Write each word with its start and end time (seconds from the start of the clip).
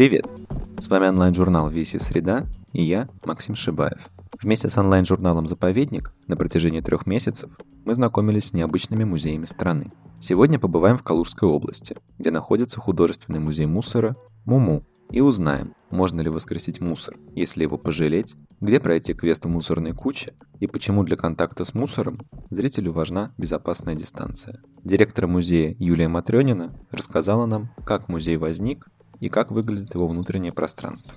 Привет! 0.00 0.24
С 0.78 0.88
вами 0.88 1.08
онлайн-журнал 1.08 1.68
«Веси 1.68 1.98
Среда» 1.98 2.46
и 2.72 2.82
я, 2.82 3.06
Максим 3.26 3.54
Шибаев. 3.54 4.08
Вместе 4.40 4.70
с 4.70 4.78
онлайн-журналом 4.78 5.46
«Заповедник» 5.46 6.14
на 6.26 6.38
протяжении 6.38 6.80
трех 6.80 7.04
месяцев 7.04 7.50
мы 7.84 7.92
знакомились 7.92 8.46
с 8.46 8.52
необычными 8.54 9.04
музеями 9.04 9.44
страны. 9.44 9.92
Сегодня 10.18 10.58
побываем 10.58 10.96
в 10.96 11.02
Калужской 11.02 11.46
области, 11.46 11.98
где 12.18 12.30
находится 12.30 12.80
художественный 12.80 13.40
музей 13.40 13.66
мусора 13.66 14.16
«Муму», 14.46 14.86
и 15.10 15.20
узнаем, 15.20 15.74
можно 15.90 16.22
ли 16.22 16.30
воскресить 16.30 16.80
мусор, 16.80 17.18
если 17.34 17.64
его 17.64 17.76
пожалеть, 17.76 18.36
где 18.62 18.80
пройти 18.80 19.12
квест 19.12 19.44
в 19.44 19.48
мусорной 19.48 19.92
куче 19.92 20.32
и 20.60 20.66
почему 20.66 21.04
для 21.04 21.18
контакта 21.18 21.66
с 21.66 21.74
мусором 21.74 22.20
зрителю 22.48 22.92
важна 22.92 23.34
безопасная 23.36 23.96
дистанция. 23.96 24.62
Директор 24.82 25.26
музея 25.26 25.76
Юлия 25.78 26.08
Матрёнина 26.08 26.72
рассказала 26.90 27.44
нам, 27.44 27.70
как 27.84 28.08
музей 28.08 28.38
возник 28.38 28.86
и 29.20 29.28
как 29.28 29.50
выглядит 29.50 29.94
его 29.94 30.08
внутреннее 30.08 30.52
пространство. 30.52 31.14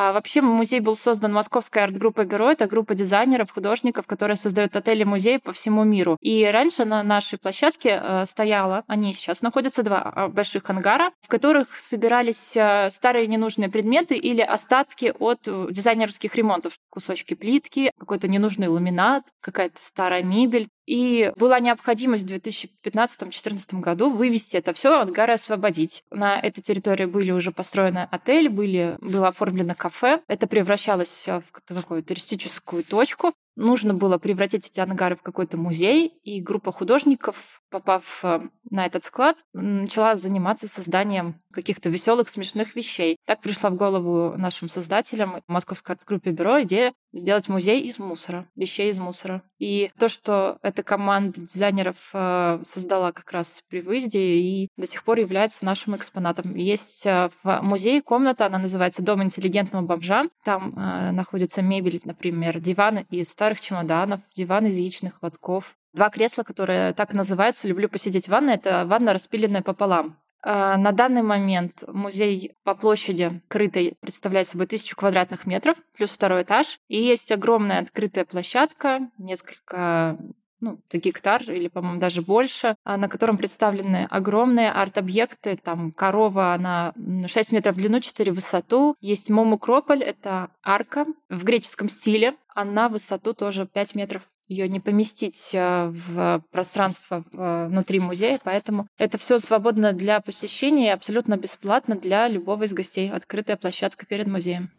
А 0.00 0.12
вообще 0.12 0.42
музей 0.42 0.78
был 0.78 0.94
создан 0.94 1.32
Московской 1.32 1.82
арт-группой 1.82 2.24
Бюро. 2.24 2.52
Это 2.52 2.68
группа 2.68 2.94
дизайнеров, 2.94 3.50
художников, 3.50 4.06
которые 4.06 4.36
создают 4.36 4.76
отели-музеи 4.76 5.38
по 5.38 5.52
всему 5.52 5.82
миру. 5.82 6.16
И 6.20 6.46
раньше 6.46 6.84
на 6.84 7.02
нашей 7.02 7.36
площадке 7.36 8.00
э, 8.00 8.24
стояла, 8.24 8.84
они 8.86 9.12
сейчас 9.12 9.42
находятся 9.42 9.82
два 9.82 10.02
а, 10.02 10.28
больших 10.28 10.70
ангара, 10.70 11.10
в 11.20 11.26
которых 11.26 11.76
собирались 11.76 12.56
э, 12.56 12.90
старые 12.90 13.26
ненужные 13.26 13.70
предметы 13.70 14.16
или 14.16 14.40
остатки 14.40 15.12
от 15.18 15.48
э, 15.48 15.66
дизайнерских 15.72 16.32
ремонтов. 16.36 16.78
Кусочки 16.90 17.34
плитки, 17.34 17.90
какой-то 17.98 18.28
ненужный 18.28 18.68
ламинат, 18.68 19.24
какая-то 19.40 19.82
старая 19.82 20.22
мебель. 20.22 20.68
И 20.88 21.32
была 21.36 21.60
необходимость 21.60 22.24
в 22.24 22.32
2015-2014 22.32 23.80
году 23.80 24.10
вывести 24.10 24.56
это 24.56 24.72
все, 24.72 24.98
ангары 24.98 25.34
освободить. 25.34 26.02
На 26.10 26.40
этой 26.40 26.62
территории 26.62 27.04
были 27.04 27.30
уже 27.30 27.52
построены 27.52 28.08
отель, 28.10 28.48
были, 28.48 28.96
было 29.02 29.28
оформлено 29.28 29.74
кафе. 29.74 30.22
Это 30.28 30.46
превращалось 30.46 31.26
в 31.28 31.60
такую 31.66 32.02
туристическую 32.02 32.84
точку 32.84 33.34
нужно 33.58 33.92
было 33.92 34.18
превратить 34.18 34.66
эти 34.66 34.80
ангары 34.80 35.16
в 35.16 35.22
какой-то 35.22 35.56
музей, 35.56 36.14
и 36.22 36.40
группа 36.40 36.72
художников, 36.72 37.60
попав 37.70 38.20
э, 38.22 38.40
на 38.70 38.86
этот 38.86 39.04
склад, 39.04 39.36
начала 39.52 40.16
заниматься 40.16 40.68
созданием 40.68 41.40
каких-то 41.52 41.90
веселых, 41.90 42.28
смешных 42.28 42.76
вещей. 42.76 43.16
Так 43.26 43.40
пришла 43.40 43.70
в 43.70 43.74
голову 43.74 44.36
нашим 44.36 44.68
создателям 44.68 45.42
Московской 45.48 45.94
арт-группе 45.94 46.30
Бюро 46.30 46.62
идея 46.62 46.92
сделать 47.12 47.48
музей 47.48 47.80
из 47.80 47.98
мусора, 47.98 48.46
вещей 48.54 48.90
из 48.90 48.98
мусора. 48.98 49.42
И 49.58 49.90
то, 49.98 50.08
что 50.08 50.58
эта 50.62 50.82
команда 50.82 51.40
дизайнеров 51.40 52.10
э, 52.14 52.60
создала 52.62 53.12
как 53.12 53.32
раз 53.32 53.62
при 53.68 53.80
выезде 53.80 54.20
и 54.20 54.68
до 54.76 54.86
сих 54.86 55.02
пор 55.02 55.18
является 55.18 55.64
нашим 55.64 55.96
экспонатом. 55.96 56.54
Есть 56.54 57.04
э, 57.06 57.28
в 57.42 57.60
музее 57.62 58.02
комната, 58.02 58.46
она 58.46 58.58
называется 58.58 59.02
«Дом 59.02 59.22
интеллигентного 59.22 59.84
бомжа». 59.84 60.26
Там 60.44 60.74
находится 61.12 61.62
мебель, 61.62 62.00
например, 62.04 62.60
диваны 62.60 63.06
из 63.10 63.30
старых 63.30 63.47
старых 63.48 63.60
чемоданов, 63.62 64.20
диван 64.34 64.66
из 64.66 64.76
яичных 64.76 65.22
лотков. 65.22 65.78
Два 65.94 66.10
кресла, 66.10 66.42
которые 66.42 66.92
так 66.92 67.14
и 67.14 67.16
называются 67.16 67.66
«Люблю 67.66 67.88
посидеть 67.88 68.26
в 68.26 68.30
ванной». 68.30 68.56
Это 68.56 68.84
ванна, 68.84 69.14
распиленная 69.14 69.62
пополам. 69.62 70.18
А, 70.42 70.76
на 70.76 70.92
данный 70.92 71.22
момент 71.22 71.82
музей 71.88 72.52
по 72.62 72.74
площади 72.74 73.40
крытой 73.48 73.96
представляет 74.00 74.48
собой 74.48 74.66
тысячу 74.66 74.96
квадратных 74.96 75.46
метров, 75.46 75.78
плюс 75.96 76.10
второй 76.10 76.42
этаж. 76.42 76.78
И 76.88 77.00
есть 77.00 77.32
огромная 77.32 77.78
открытая 77.80 78.26
площадка, 78.26 79.08
несколько 79.16 80.18
ну, 80.60 80.80
гектар 80.92 81.42
или, 81.50 81.68
по-моему, 81.68 82.00
даже 82.00 82.22
больше, 82.22 82.76
а, 82.84 82.96
на 82.96 83.08
котором 83.08 83.38
представлены 83.38 84.06
огромные 84.10 84.70
арт-объекты. 84.70 85.58
Там 85.62 85.92
корова, 85.92 86.54
она 86.54 86.92
6 87.26 87.52
метров 87.52 87.76
в 87.76 87.78
длину, 87.78 88.00
4 88.00 88.32
в 88.32 88.34
высоту. 88.34 88.96
Есть 89.00 89.30
Момукрополь, 89.30 90.02
это 90.02 90.50
арка 90.62 91.06
в 91.28 91.44
греческом 91.44 91.88
стиле. 91.88 92.34
Она 92.54 92.88
в 92.88 92.92
высоту 92.92 93.34
тоже 93.34 93.66
5 93.66 93.94
метров 93.94 94.22
ее 94.48 94.66
не 94.68 94.80
поместить 94.80 95.52
а, 95.54 95.92
в 95.94 96.42
пространство 96.50 97.24
а, 97.34 97.68
внутри 97.68 98.00
музея, 98.00 98.40
поэтому 98.42 98.88
это 98.98 99.18
все 99.18 99.38
свободно 99.38 99.92
для 99.92 100.20
посещения 100.20 100.86
и 100.86 100.92
абсолютно 100.92 101.36
бесплатно 101.36 101.96
для 101.96 102.26
любого 102.28 102.64
из 102.64 102.72
гостей. 102.72 103.10
Открытая 103.10 103.56
площадка 103.56 104.06
перед 104.06 104.26
музеем. 104.26 104.70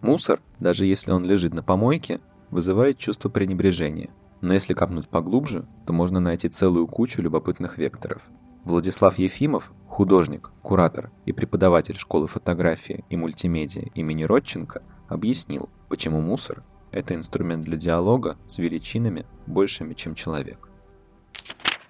Мусор, 0.00 0.42
даже 0.58 0.86
если 0.86 1.12
он 1.12 1.24
лежит 1.24 1.54
на 1.54 1.62
помойке, 1.62 2.20
вызывает 2.50 2.98
чувство 2.98 3.28
пренебрежения– 3.28 4.10
но 4.40 4.54
если 4.54 4.74
копнуть 4.74 5.08
поглубже, 5.08 5.66
то 5.86 5.92
можно 5.92 6.20
найти 6.20 6.48
целую 6.48 6.86
кучу 6.86 7.22
любопытных 7.22 7.78
векторов. 7.78 8.22
Владислав 8.64 9.18
Ефимов, 9.18 9.72
художник, 9.88 10.50
куратор 10.62 11.10
и 11.26 11.32
преподаватель 11.32 11.96
школы 11.96 12.26
фотографии 12.26 13.04
и 13.10 13.16
мультимедиа 13.16 13.82
имени 13.94 14.24
Родченко, 14.24 14.82
объяснил, 15.08 15.68
почему 15.88 16.20
мусор– 16.20 16.62
это 16.90 17.14
инструмент 17.14 17.64
для 17.64 17.76
диалога 17.76 18.38
с 18.46 18.58
величинами 18.58 19.26
большими, 19.46 19.94
чем 19.94 20.14
человек. 20.14 20.70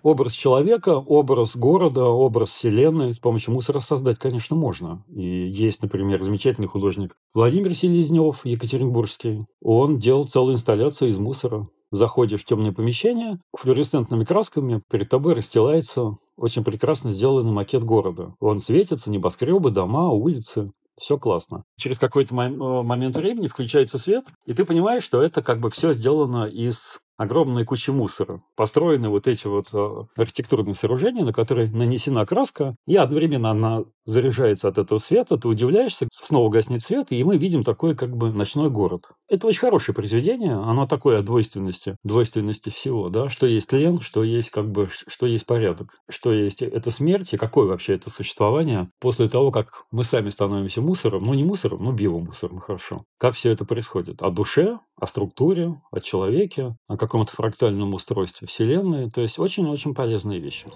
Образ 0.03 0.35
человека, 0.35 0.99
образ 0.99 1.57
города, 1.57 2.05
образ 2.05 2.51
вселенной 2.51 3.15
с 3.15 3.19
помощью 3.19 3.55
мусора 3.55 3.81
создать, 3.81 4.19
конечно, 4.19 4.55
можно. 4.55 5.03
И 5.09 5.49
есть, 5.49 5.81
например, 5.81 6.23
замечательный 6.23 6.67
художник 6.67 7.17
Владимир 7.33 7.75
Селезнев, 7.75 8.45
екатеринбургский. 8.45 9.47
Он 9.63 9.99
делал 9.99 10.25
целую 10.25 10.57
инсталляцию 10.57 11.09
из 11.09 11.17
мусора 11.17 11.67
заходишь 11.95 12.43
в 12.43 12.47
темное 12.47 12.73
помещение, 12.73 13.39
флуоресцентными 13.57 14.25
красками 14.25 14.83
перед 14.91 15.09
тобой 15.09 15.35
расстилается 15.35 16.15
очень 16.37 16.65
прекрасно 16.65 17.13
сделанный 17.13 17.53
макет 17.53 17.85
города. 17.85 18.35
Он 18.41 18.61
светится, 18.61 19.11
небоскребы, 19.11 19.71
дома, 19.71 20.11
улицы. 20.11 20.71
Все 20.97 21.19
классно. 21.19 21.65
Через 21.77 21.99
какой-то 21.99 22.35
момент 22.35 23.17
времени 23.17 23.49
включается 23.49 23.99
свет, 23.99 24.27
и 24.47 24.55
ты 24.55 24.65
понимаешь, 24.65 25.03
что 25.03 25.23
это 25.23 25.43
как 25.43 25.59
бы 25.59 25.69
все 25.71 25.93
сделано 25.93 26.45
из 26.45 26.99
огромной 27.17 27.65
кучи 27.65 27.91
мусора. 27.91 28.43
Построены 28.57 29.09
вот 29.09 29.27
эти 29.27 29.47
вот 29.47 29.67
а, 29.73 30.07
архитектурные 30.17 30.75
сооружения, 30.75 31.25
на 31.25 31.33
которые 31.33 31.71
нанесена 31.71 32.27
краска, 32.27 32.77
и 32.87 32.97
одновременно 32.97 33.51
она 33.51 33.85
заряжается 34.05 34.69
от 34.69 34.79
этого 34.79 34.99
света, 34.99 35.39
ты 35.39 35.49
удивляешься, 35.49 36.09
снова 36.13 36.51
гаснет 36.51 36.83
свет, 36.83 37.07
и 37.11 37.25
мы 37.25 37.39
видим 37.39 37.65
такой 37.65 37.95
как 37.95 38.17
бы 38.17 38.33
ночной 38.33 38.71
город. 38.71 39.09
Это 39.29 39.47
очень 39.47 39.61
хорошее 39.61 39.95
произведение, 39.95 40.55
оно 40.55 40.85
такое 40.85 41.19
о 41.19 41.23
двойственности, 41.23 41.97
двойственности 42.05 42.69
всего, 42.71 43.09
да, 43.09 43.29
что 43.29 43.47
есть 43.47 43.73
лен, 43.73 44.01
что 44.01 44.23
есть 44.23 44.51
как 44.51 44.71
бы, 44.71 44.89
что 44.91 45.27
есть 45.27 45.47
порядок, 45.47 45.95
что 46.11 46.33
есть 46.33 46.63
это 46.63 46.91
смерть, 46.91 47.33
и 47.33 47.39
какое 47.39 47.67
вообще 47.67 47.95
это 47.95 48.11
существование 48.11 48.91
после 49.01 49.29
того, 49.29 49.51
как 49.51 49.85
мы 49.91 50.05
сами 50.05 50.31
становимся 50.31 50.83
мусором, 50.83 51.25
ну 51.25 51.35
не 51.35 51.45
мусором, 51.45 51.83
но 51.83 51.93
биомусором, 51.93 52.59
хорошо. 52.59 53.05
Как 53.19 53.35
все 53.35 53.51
это 53.51 53.65
происходит? 53.65 54.23
О 54.23 54.31
душе, 54.31 54.79
о 55.01 55.07
структуре, 55.07 55.81
о 55.91 56.01
человеке, 56.01 56.77
о 56.89 56.97
каком-то 57.07 57.33
фрактальном 57.33 57.95
устройстве 57.95 58.47
Вселенной. 58.49 59.11
То 59.11 59.21
есть 59.21 59.39
очень-очень 59.39 59.95
полезные 59.95 60.41
вещи. 60.41 60.67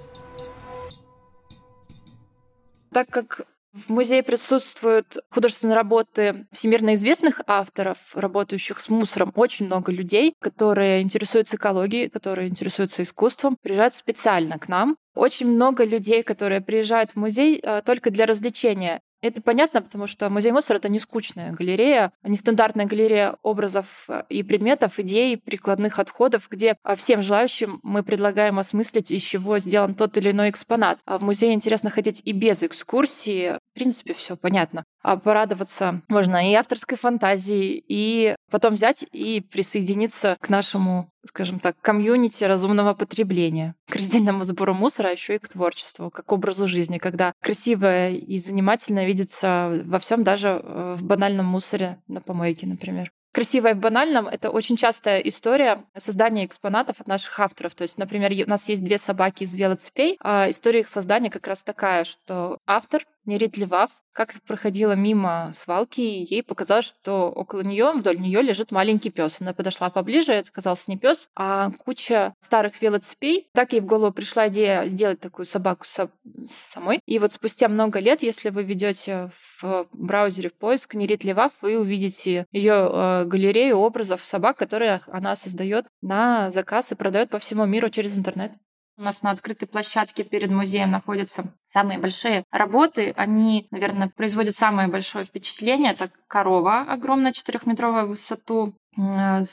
Так 2.92 3.08
как 3.10 3.46
в 3.72 3.90
музее 3.90 4.22
присутствуют 4.22 5.18
художественные 5.30 5.76
работы 5.76 6.46
всемирно 6.52 6.94
известных 6.94 7.40
авторов, 7.46 7.98
работающих 8.14 8.80
с 8.80 8.88
мусором. 8.88 9.32
Очень 9.34 9.66
много 9.66 9.92
людей, 9.92 10.34
которые 10.40 11.02
интересуются 11.02 11.56
экологией, 11.56 12.08
которые 12.08 12.48
интересуются 12.48 13.02
искусством, 13.02 13.56
приезжают 13.60 13.94
специально 13.94 14.58
к 14.58 14.68
нам. 14.68 14.96
Очень 15.14 15.48
много 15.48 15.84
людей, 15.84 16.22
которые 16.22 16.60
приезжают 16.60 17.12
в 17.12 17.16
музей 17.16 17.60
э, 17.62 17.82
только 17.84 18.10
для 18.10 18.26
развлечения. 18.26 19.00
Это 19.20 19.42
понятно, 19.42 19.82
потому 19.82 20.06
что 20.06 20.30
музей 20.30 20.52
мусора 20.52 20.78
это 20.78 20.88
не 20.88 21.00
скучная 21.00 21.52
галерея, 21.52 22.12
не 22.22 22.36
стандартная 22.36 22.86
галерея 22.86 23.36
образов 23.42 24.04
э, 24.08 24.22
и 24.28 24.44
предметов, 24.44 24.98
идей, 25.00 25.36
прикладных 25.36 25.98
отходов, 25.98 26.48
где 26.48 26.76
а, 26.84 26.94
всем 26.94 27.22
желающим 27.22 27.80
мы 27.82 28.04
предлагаем 28.04 28.60
осмыслить, 28.60 29.10
из 29.10 29.22
чего 29.22 29.58
сделан 29.58 29.94
тот 29.94 30.16
или 30.16 30.30
иной 30.30 30.50
экспонат. 30.50 31.00
А 31.04 31.18
в 31.18 31.22
музее 31.22 31.52
интересно 31.52 31.90
ходить 31.90 32.22
и 32.24 32.32
без 32.32 32.62
экскурсии. 32.62 33.58
В 33.70 33.74
принципе, 33.74 34.14
все 34.14 34.36
понятно. 34.36 34.84
А 35.02 35.16
порадоваться 35.16 36.02
можно 36.08 36.48
и 36.48 36.54
авторской 36.54 36.96
фантазии, 36.96 37.82
и 37.88 38.36
потом 38.50 38.74
взять 38.74 39.04
и 39.12 39.40
присоединиться 39.40 40.36
к 40.40 40.48
нашему, 40.48 41.10
скажем 41.24 41.60
так, 41.60 41.76
комьюнити 41.80 42.44
разумного 42.44 42.94
потребления, 42.94 43.74
к 43.88 43.96
раздельному 43.96 44.44
сбору 44.44 44.74
мусора, 44.74 45.08
а 45.08 45.12
еще 45.12 45.36
и 45.36 45.38
к 45.38 45.48
творчеству, 45.48 46.10
как 46.10 46.30
образу 46.32 46.68
жизни, 46.68 46.98
когда 46.98 47.32
красивое 47.42 48.12
и 48.12 48.38
занимательное 48.38 49.04
видится 49.04 49.82
во 49.84 49.98
всем, 49.98 50.24
даже 50.24 50.60
э, 50.62 50.94
в 50.98 51.02
банальном 51.02 51.46
мусоре 51.46 51.98
на 52.08 52.20
помойке, 52.20 52.66
например. 52.66 53.12
Красивое 53.32 53.74
в 53.74 53.78
банальном— 53.78 54.26
это 54.28 54.50
очень 54.50 54.76
частая 54.76 55.20
история 55.20 55.84
создания 55.96 56.46
экспонатов 56.46 57.00
от 57.00 57.06
наших 57.06 57.38
авторов. 57.38 57.74
То 57.74 57.82
есть, 57.82 57.98
например, 57.98 58.32
у 58.46 58.50
нас 58.50 58.68
есть 58.68 58.82
две 58.82 58.98
собаки 58.98 59.44
из 59.44 59.54
велоцепей, 59.54 60.16
а 60.20 60.48
история 60.48 60.80
их 60.80 60.88
создания 60.88 61.30
как 61.30 61.46
раз 61.46 61.62
такая, 61.62 62.04
что 62.04 62.58
автор 62.66 63.04
Нерит 63.28 63.58
Левав 63.58 63.90
как-то 64.12 64.40
проходила 64.40 64.92
мимо 64.92 65.50
свалки, 65.52 66.00
и 66.00 66.34
ей 66.34 66.42
показалось, 66.42 66.86
что 66.86 67.30
около 67.30 67.60
нее, 67.60 67.92
вдоль 67.92 68.18
нее 68.18 68.40
лежит 68.40 68.72
маленький 68.72 69.10
пес. 69.10 69.42
Она 69.42 69.52
подошла 69.52 69.90
поближе, 69.90 70.32
это 70.32 70.50
оказался 70.50 70.90
не 70.90 70.96
пес, 70.96 71.28
а 71.36 71.70
куча 71.84 72.34
старых 72.40 72.80
велоцепей. 72.80 73.46
Так 73.52 73.74
ей 73.74 73.80
в 73.80 73.84
голову 73.84 74.12
пришла 74.12 74.48
идея 74.48 74.86
сделать 74.86 75.20
такую 75.20 75.44
собаку 75.44 75.84
самой. 75.84 77.00
И 77.04 77.18
вот 77.18 77.32
спустя 77.32 77.68
много 77.68 78.00
лет, 78.00 78.22
если 78.22 78.48
вы 78.48 78.62
ведете 78.62 79.30
в 79.60 79.86
браузере 79.92 80.48
в 80.48 80.54
поиск 80.54 80.94
Нерит 80.94 81.22
Левав, 81.22 81.52
вы 81.60 81.78
увидите 81.78 82.46
ее 82.50 82.88
э, 82.90 83.24
галерею 83.26 83.76
образов 83.76 84.24
собак, 84.24 84.56
которые 84.56 85.00
она 85.08 85.36
создает 85.36 85.84
на 86.00 86.50
заказ 86.50 86.92
и 86.92 86.94
продает 86.94 87.28
по 87.28 87.38
всему 87.38 87.66
миру 87.66 87.90
через 87.90 88.16
интернет. 88.16 88.52
У 88.98 89.02
нас 89.02 89.22
на 89.22 89.30
открытой 89.30 89.68
площадке 89.68 90.24
перед 90.24 90.50
музеем 90.50 90.90
находятся 90.90 91.44
самые 91.64 92.00
большие 92.00 92.42
работы. 92.50 93.14
Они, 93.16 93.68
наверное, 93.70 94.08
производят 94.08 94.56
самое 94.56 94.88
большое 94.88 95.24
впечатление. 95.24 95.92
Это 95.92 96.10
корова 96.26 96.80
огромная, 96.80 97.32
четырехметровая 97.32 98.06
в 98.06 98.08
высоту. 98.08 98.74
Она 98.96 99.44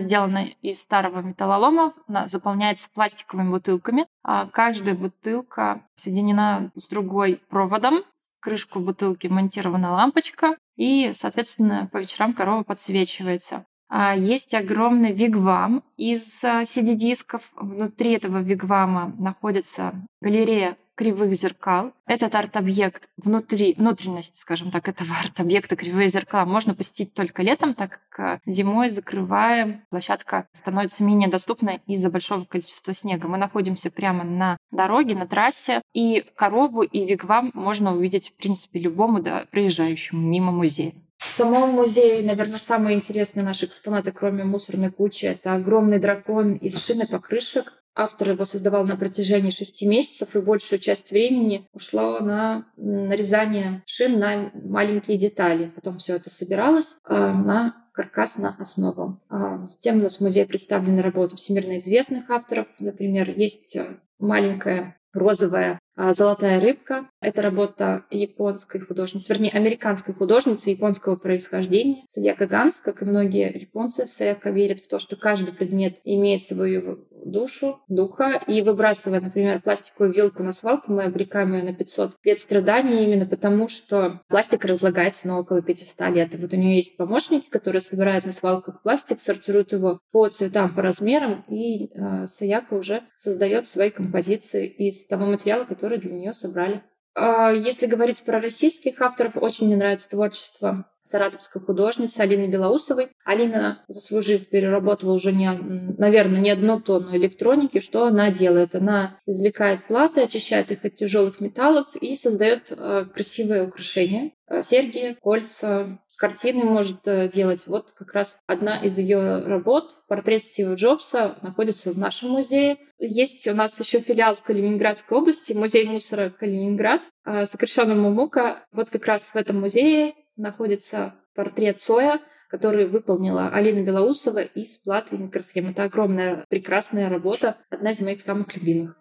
сделана 0.00 0.46
из 0.62 0.82
старого 0.82 1.20
металлолома, 1.20 1.94
она 2.08 2.26
заполняется 2.26 2.88
пластиковыми 2.92 3.50
бутылками. 3.50 4.06
А 4.24 4.46
каждая 4.46 4.96
бутылка 4.96 5.86
соединена 5.94 6.72
с 6.74 6.88
другой 6.88 7.40
проводом. 7.48 8.02
В 8.18 8.44
крышку 8.44 8.80
бутылки 8.80 9.28
монтирована 9.28 9.92
лампочка, 9.92 10.56
и, 10.74 11.12
соответственно, 11.14 11.88
по 11.92 11.98
вечерам 11.98 12.32
корова 12.34 12.64
подсвечивается. 12.64 13.64
А, 13.94 14.16
есть 14.16 14.54
огромный 14.54 15.12
вигвам 15.12 15.84
из 15.98 16.42
CD-дисков. 16.42 17.52
А, 17.54 17.62
Внутри 17.62 18.12
этого 18.12 18.38
вигвама 18.38 19.14
находится 19.18 19.92
галерея 20.22 20.78
кривых 20.94 21.34
зеркал. 21.34 21.92
Этот 22.06 22.34
арт-объект 22.34 23.10
внутри, 23.18 23.74
внутренность, 23.76 24.36
скажем 24.36 24.70
так, 24.70 24.88
этого 24.88 25.14
арт-объекта 25.22 25.76
кривые 25.76 26.08
зеркала 26.08 26.46
можно 26.46 26.74
посетить 26.74 27.12
только 27.12 27.42
летом, 27.42 27.74
так 27.74 28.00
как 28.08 28.20
а, 28.20 28.40
зимой 28.46 28.88
закрываем, 28.88 29.82
площадка 29.90 30.46
становится 30.52 31.04
менее 31.04 31.28
доступной 31.28 31.82
из-за 31.86 32.08
большого 32.08 32.46
количества 32.46 32.94
снега. 32.94 33.28
Мы 33.28 33.36
находимся 33.36 33.90
прямо 33.90 34.24
на 34.24 34.56
дороге, 34.70 35.14
на 35.14 35.26
трассе, 35.26 35.82
и 35.92 36.24
корову 36.34 36.80
и 36.80 37.04
вигвам 37.04 37.50
можно 37.52 37.94
увидеть, 37.94 38.30
в 38.30 38.36
принципе, 38.36 38.78
любому 38.78 39.20
да, 39.20 39.44
проезжающему 39.50 40.22
мимо 40.22 40.50
музея. 40.50 40.94
В 41.22 41.30
самом 41.30 41.70
музее, 41.70 42.22
наверное, 42.22 42.58
самые 42.58 42.96
интересные 42.96 43.44
наши 43.44 43.66
экспонаты, 43.66 44.10
кроме 44.10 44.42
мусорной 44.42 44.90
кучи, 44.90 45.26
это 45.26 45.54
огромный 45.54 46.00
дракон 46.00 46.54
из 46.54 46.84
шины 46.84 47.06
покрышек. 47.06 47.72
Автор 47.94 48.30
его 48.30 48.44
создавал 48.44 48.84
на 48.84 48.96
протяжении 48.96 49.50
шести 49.50 49.86
месяцев, 49.86 50.34
и 50.34 50.40
большую 50.40 50.78
часть 50.78 51.12
времени 51.12 51.68
ушло 51.72 52.18
на 52.18 52.66
нарезание 52.76 53.82
шин 53.86 54.18
на 54.18 54.50
маленькие 54.54 55.16
детали. 55.16 55.70
Потом 55.74 55.98
все 55.98 56.16
это 56.16 56.28
собиралось 56.28 56.98
а, 57.04 57.32
на 57.32 57.76
каркас 57.92 58.38
на 58.38 58.56
основу. 58.58 59.20
А 59.28 59.62
затем 59.64 59.98
у 59.98 60.02
нас 60.02 60.16
в 60.16 60.20
музее 60.22 60.46
представлены 60.46 61.02
работы 61.02 61.36
всемирно 61.36 61.78
известных 61.78 62.30
авторов. 62.30 62.66
Например, 62.80 63.30
есть 63.30 63.76
маленькая 64.18 64.96
розовая 65.12 65.74
а, 65.74 65.78
«Золотая 65.96 66.60
рыбка». 66.60 67.06
Это 67.20 67.42
работа 67.42 68.04
японской 68.10 68.80
художницы, 68.80 69.32
вернее, 69.32 69.50
американской 69.50 70.14
художницы 70.14 70.70
японского 70.70 71.16
происхождения 71.16 72.02
Саяка 72.06 72.46
Ганс. 72.46 72.80
Как 72.80 73.02
и 73.02 73.04
многие 73.04 73.52
японцы, 73.56 74.06
Саяка 74.06 74.50
верит 74.50 74.80
в 74.80 74.88
то, 74.88 74.98
что 74.98 75.16
каждый 75.16 75.52
предмет 75.52 75.98
имеет 76.04 76.42
свою 76.42 77.06
душу, 77.24 77.80
духа. 77.88 78.40
И 78.46 78.62
выбрасывая, 78.62 79.20
например, 79.20 79.60
пластиковую 79.60 80.12
вилку 80.12 80.42
на 80.42 80.52
свалку, 80.52 80.92
мы 80.92 81.04
обрекаем 81.04 81.54
ее 81.54 81.62
на 81.62 81.74
500 81.74 82.16
лет 82.24 82.40
страданий 82.40 83.04
именно 83.04 83.26
потому, 83.26 83.68
что 83.68 84.20
пластик 84.28 84.64
разлагается 84.64 85.28
на 85.28 85.38
около 85.38 85.62
500 85.62 86.08
лет. 86.10 86.34
И 86.34 86.36
вот 86.36 86.52
у 86.52 86.56
нее 86.56 86.76
есть 86.76 86.96
помощники, 86.96 87.48
которые 87.48 87.82
собирают 87.82 88.24
на 88.24 88.32
свалках 88.32 88.82
пластик, 88.82 89.20
сортируют 89.20 89.72
его 89.72 90.00
по 90.10 90.28
цветам, 90.28 90.74
по 90.74 90.82
размерам, 90.82 91.44
и 91.48 91.90
э, 91.94 92.26
Саяка 92.26 92.74
уже 92.74 93.02
создает 93.16 93.66
свои 93.66 93.90
композиции 93.90 94.66
из 94.66 95.06
того 95.06 95.26
материала, 95.26 95.64
который 95.64 95.98
для 95.98 96.12
нее 96.12 96.34
собрали. 96.34 96.82
А, 97.14 97.50
если 97.52 97.86
говорить 97.86 98.22
про 98.24 98.40
российских 98.40 99.00
авторов, 99.00 99.36
очень 99.36 99.66
мне 99.66 99.76
нравится 99.76 100.08
творчество 100.08 100.86
саратовской 101.02 101.60
художницы 101.60 102.20
Алины 102.20 102.46
Белоусовой. 102.46 103.10
Алина 103.24 103.82
за 103.88 104.00
свою 104.00 104.22
жизнь 104.22 104.46
переработала 104.46 105.12
уже, 105.12 105.32
не, 105.32 105.50
наверное, 105.50 106.40
не 106.40 106.50
одну 106.50 106.80
тонну 106.80 107.14
электроники. 107.16 107.80
Что 107.80 108.06
она 108.06 108.30
делает? 108.30 108.74
Она 108.74 109.18
извлекает 109.26 109.86
платы, 109.86 110.22
очищает 110.22 110.70
их 110.70 110.84
от 110.84 110.94
тяжелых 110.94 111.40
металлов 111.40 111.94
и 111.96 112.16
создает 112.16 112.70
э, 112.70 113.04
красивые 113.12 113.64
украшения. 113.64 114.30
Э, 114.48 114.62
серьги, 114.62 115.16
кольца, 115.20 115.98
картины 116.22 116.64
может 116.64 117.08
э, 117.08 117.28
делать. 117.28 117.66
Вот 117.66 117.90
как 117.98 118.12
раз 118.12 118.38
одна 118.46 118.78
из 118.78 118.96
ее 118.96 119.40
работ, 119.44 119.98
портрет 120.06 120.44
Стива 120.44 120.74
Джобса, 120.74 121.34
находится 121.42 121.90
в 121.90 121.98
нашем 121.98 122.30
музее. 122.30 122.76
Есть 123.00 123.48
у 123.48 123.54
нас 123.54 123.80
еще 123.80 123.98
филиал 123.98 124.36
в 124.36 124.42
Калининградской 124.44 125.18
области, 125.18 125.52
музей 125.52 125.84
мусора 125.84 126.30
Калининград, 126.30 127.00
э, 127.24 127.46
сокращенно 127.46 127.96
МУМУКа. 127.96 128.64
Вот 128.70 128.88
как 128.88 129.04
раз 129.06 129.34
в 129.34 129.36
этом 129.36 129.60
музее 129.60 130.14
находится 130.36 131.12
портрет 131.34 131.80
Цоя, 131.80 132.20
который 132.48 132.86
выполнила 132.86 133.48
Алина 133.48 133.84
Белоусова 133.84 134.42
из 134.42 134.78
платы 134.78 135.18
микросхем. 135.18 135.70
Это 135.70 135.82
огромная, 135.82 136.44
прекрасная 136.48 137.08
работа, 137.08 137.56
одна 137.68 137.90
из 137.90 138.00
моих 138.00 138.22
самых 138.22 138.54
любимых. 138.54 138.96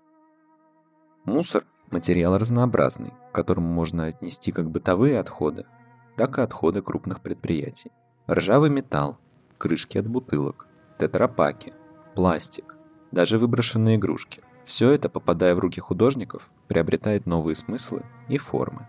Мусор– 1.25 1.65
материал 1.91 2.35
разнообразный, 2.39 3.13
к 3.31 3.35
которому 3.35 3.67
можно 3.67 4.07
отнести 4.07 4.51
как 4.51 4.71
бытовые 4.71 5.19
отходы, 5.19 5.67
так 6.17 6.37
и 6.37 6.41
отходы 6.41 6.81
крупных 6.81 7.21
предприятий. 7.21 7.91
Ржавый 8.29 8.69
металл, 8.69 9.19
крышки 9.57 9.97
от 9.97 10.07
бутылок, 10.07 10.67
тетрапаки, 10.99 11.73
пластик, 12.15 12.75
даже 13.11 13.37
выброшенные 13.37 13.97
игрушки. 13.97 14.41
Все 14.63 14.91
это, 14.91 15.09
попадая 15.09 15.55
в 15.55 15.59
руки 15.59 15.79
художников, 15.81 16.49
приобретает 16.67 17.25
новые 17.25 17.55
смыслы 17.55 18.03
и 18.29 18.37
формы. 18.37 18.87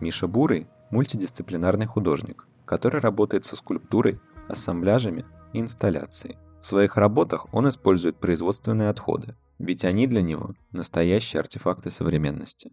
Миша 0.00 0.28
Бурый– 0.28 0.68
мультидисциплинарный 0.90 1.86
художник, 1.86 2.46
который 2.64 3.00
работает 3.00 3.44
со 3.44 3.56
скульптурой, 3.56 4.20
ассамбляжами 4.48 5.24
и 5.52 5.60
инсталляцией. 5.60 6.36
В 6.60 6.66
своих 6.66 6.96
работах 6.96 7.46
он 7.52 7.68
использует 7.68 8.16
производственные 8.16 8.88
отходы, 8.90 9.36
ведь 9.58 9.84
они 9.84 10.06
для 10.06 10.22
него 10.22 10.54
настоящие 10.72 11.40
артефакты 11.40 11.90
современности. 11.90 12.72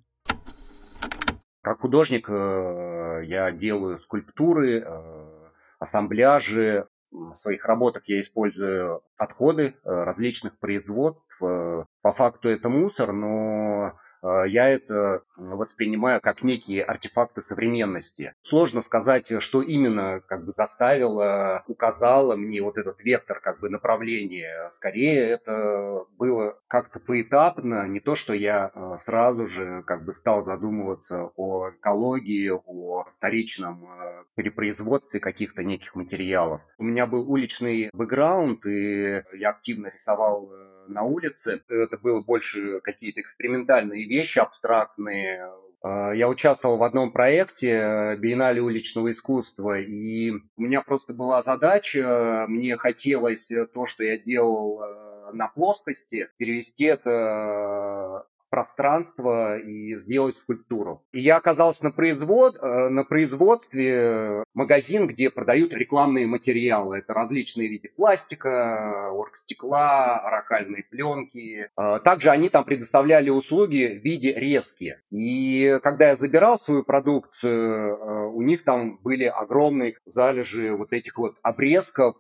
Как 1.62 1.82
художник 1.82 2.28
э, 2.28 3.22
я 3.26 3.52
делаю 3.52 4.00
скульптуры, 4.00 4.82
э, 4.82 5.50
ассамбляжи. 5.80 6.88
В 7.12 7.34
своих 7.34 7.66
работах 7.66 8.04
я 8.08 8.22
использую 8.22 9.04
отходы 9.18 9.76
э, 9.84 9.90
различных 10.04 10.58
производств. 10.58 11.38
По 11.40 12.12
факту 12.12 12.50
это 12.50 12.70
мусор, 12.70 13.12
но 13.12 13.94
я 14.24 14.70
это 14.70 15.24
воспринимаю 15.56 16.22
как 16.22 16.44
некие 16.44 16.84
артефакты 16.84 17.42
современности. 17.42 18.34
Сложно 18.44 18.82
сказать, 18.82 19.42
что 19.42 19.62
именно 19.62 20.22
как 20.28 20.46
бы 20.46 20.52
заставило, 20.52 21.64
указало 21.68 22.36
мне 22.36 22.62
вот 22.62 22.78
этот 22.78 23.02
вектор 23.02 23.40
как 23.40 23.60
бы 23.60 23.70
направления. 23.70 24.70
Скорее 24.72 25.30
это 25.30 26.06
было 26.18 26.60
как-то 26.68 27.00
поэтапно, 27.00 27.88
не 27.88 28.00
то, 28.00 28.16
что 28.16 28.34
я 28.34 28.72
э, 28.74 28.96
сразу 29.00 29.48
же 29.48 29.84
как 29.86 30.06
бы 30.06 30.14
стал 30.14 30.42
задумываться 30.42 31.32
о 31.36 31.70
экологии, 31.70 32.50
о 32.50 33.06
вторичном 33.16 33.86
э, 33.86 34.24
перепроизводстве 34.36 35.20
каких-то 35.20 35.64
неких 35.64 35.96
материалов. 35.96 36.62
У 36.78 36.84
меня 36.84 37.06
был 37.06 37.30
уличный 37.30 37.90
бэкграунд, 37.94 38.66
и 38.66 39.24
я 39.34 39.50
активно 39.50 39.88
рисовал 39.88 40.52
на 40.88 41.04
улице. 41.04 41.62
Это 41.68 41.98
было 41.98 42.22
больше 42.22 42.80
какие-то 42.82 43.22
экспериментальные 43.22 44.08
вещи, 44.08 44.40
абстрактные. 44.40 45.41
А, 45.82 46.12
я 46.14 46.30
участвовал 46.30 46.78
в 46.78 46.84
одном 46.84 47.12
проекте 47.12 47.70
э, 47.72 48.18
Биеннале 48.18 48.62
уличного 48.62 49.12
искусства, 49.12 49.80
и 49.80 50.32
у 50.32 50.62
меня 50.62 50.82
просто 50.82 51.14
была 51.14 51.42
задача, 51.42 52.46
мне 52.48 52.78
хотелось 52.78 53.52
то, 53.74 53.88
что 53.88 54.04
я 54.04 54.18
делал 54.18 54.82
э, 54.82 55.32
на 55.34 55.48
плоскости, 55.48 56.30
перевести 56.38 56.86
это 56.86 58.28
пространство 58.52 59.58
и 59.58 59.96
сделать 59.96 60.36
скульптуру. 60.36 61.04
И 61.14 61.20
я 61.20 61.38
оказался 61.38 61.86
на, 61.86 61.92
производ... 61.92 62.58
Э, 62.62 62.90
на 62.90 63.06
производстве 63.06 64.44
магазин, 64.54 65.08
где 65.08 65.30
продают 65.30 65.74
рекламные 65.74 66.28
материалы. 66.28 66.98
Это 66.98 67.14
различные 67.14 67.70
виды 67.70 67.90
пластика, 67.96 69.10
оргстекла, 69.14 70.20
оракальные 70.20 70.84
пленки. 70.84 71.70
Э, 71.78 72.00
также 72.04 72.30
они 72.30 72.50
там 72.50 72.66
предоставляли 72.66 73.30
услуги 73.30 74.00
в 74.00 74.04
виде 74.04 74.34
резки. 74.34 74.98
И 75.12 75.80
когда 75.82 76.10
я 76.10 76.16
забирал 76.18 76.60
свою 76.60 76.84
продукцию, 76.84 77.96
э, 77.96 78.26
у 78.34 78.42
них 78.42 78.66
там 78.66 78.98
были 78.98 79.24
огромные 79.24 79.96
залежи 80.06 80.76
вот 80.76 80.92
этих 80.92 81.18
вот 81.18 81.38
обрезков 81.42 82.18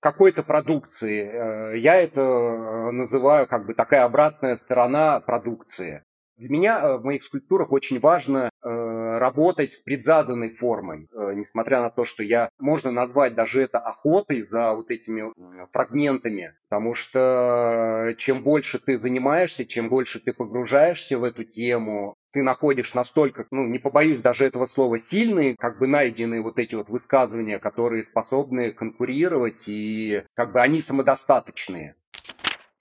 какой-то 0.00 0.42
продукции. 0.42 1.78
Я 1.78 1.96
это 1.96 2.90
называю 2.92 3.46
как 3.46 3.66
бы 3.66 3.72
такая 3.72 4.04
обратная 4.04 4.56
сторона 4.56 5.05
продукции. 5.20 6.02
Для 6.36 6.50
меня 6.50 6.80
э, 6.80 6.98
в 6.98 7.04
моих 7.04 7.22
скульптурах 7.24 7.72
очень 7.72 7.98
важно 7.98 8.50
э, 8.50 8.68
работать 9.18 9.72
с 9.72 9.80
предзаданной 9.80 10.50
формой, 10.50 11.08
э, 11.10 11.32
несмотря 11.34 11.80
на 11.80 11.88
то, 11.88 12.04
что 12.04 12.22
я 12.22 12.50
можно 12.58 12.90
назвать 12.90 13.34
даже 13.34 13.62
это 13.62 13.78
охотой 13.78 14.42
за 14.42 14.74
вот 14.74 14.90
этими 14.90 15.32
фрагментами, 15.72 16.52
потому 16.68 16.94
что 16.94 18.14
чем 18.18 18.42
больше 18.42 18.78
ты 18.78 18.98
занимаешься, 18.98 19.64
чем 19.64 19.88
больше 19.88 20.20
ты 20.20 20.34
погружаешься 20.34 21.18
в 21.18 21.24
эту 21.24 21.44
тему, 21.44 22.16
ты 22.32 22.42
находишь 22.42 22.92
настолько, 22.92 23.46
ну, 23.50 23.66
не 23.66 23.78
побоюсь 23.78 24.18
даже 24.18 24.44
этого 24.44 24.66
слова, 24.66 24.98
сильные, 24.98 25.56
как 25.56 25.78
бы 25.78 25.86
найденные 25.86 26.42
вот 26.42 26.58
эти 26.58 26.74
вот 26.74 26.90
высказывания, 26.90 27.58
которые 27.58 28.02
способны 28.02 28.72
конкурировать, 28.72 29.64
и 29.68 30.22
как 30.34 30.52
бы 30.52 30.60
они 30.60 30.82
самодостаточные. 30.82 31.96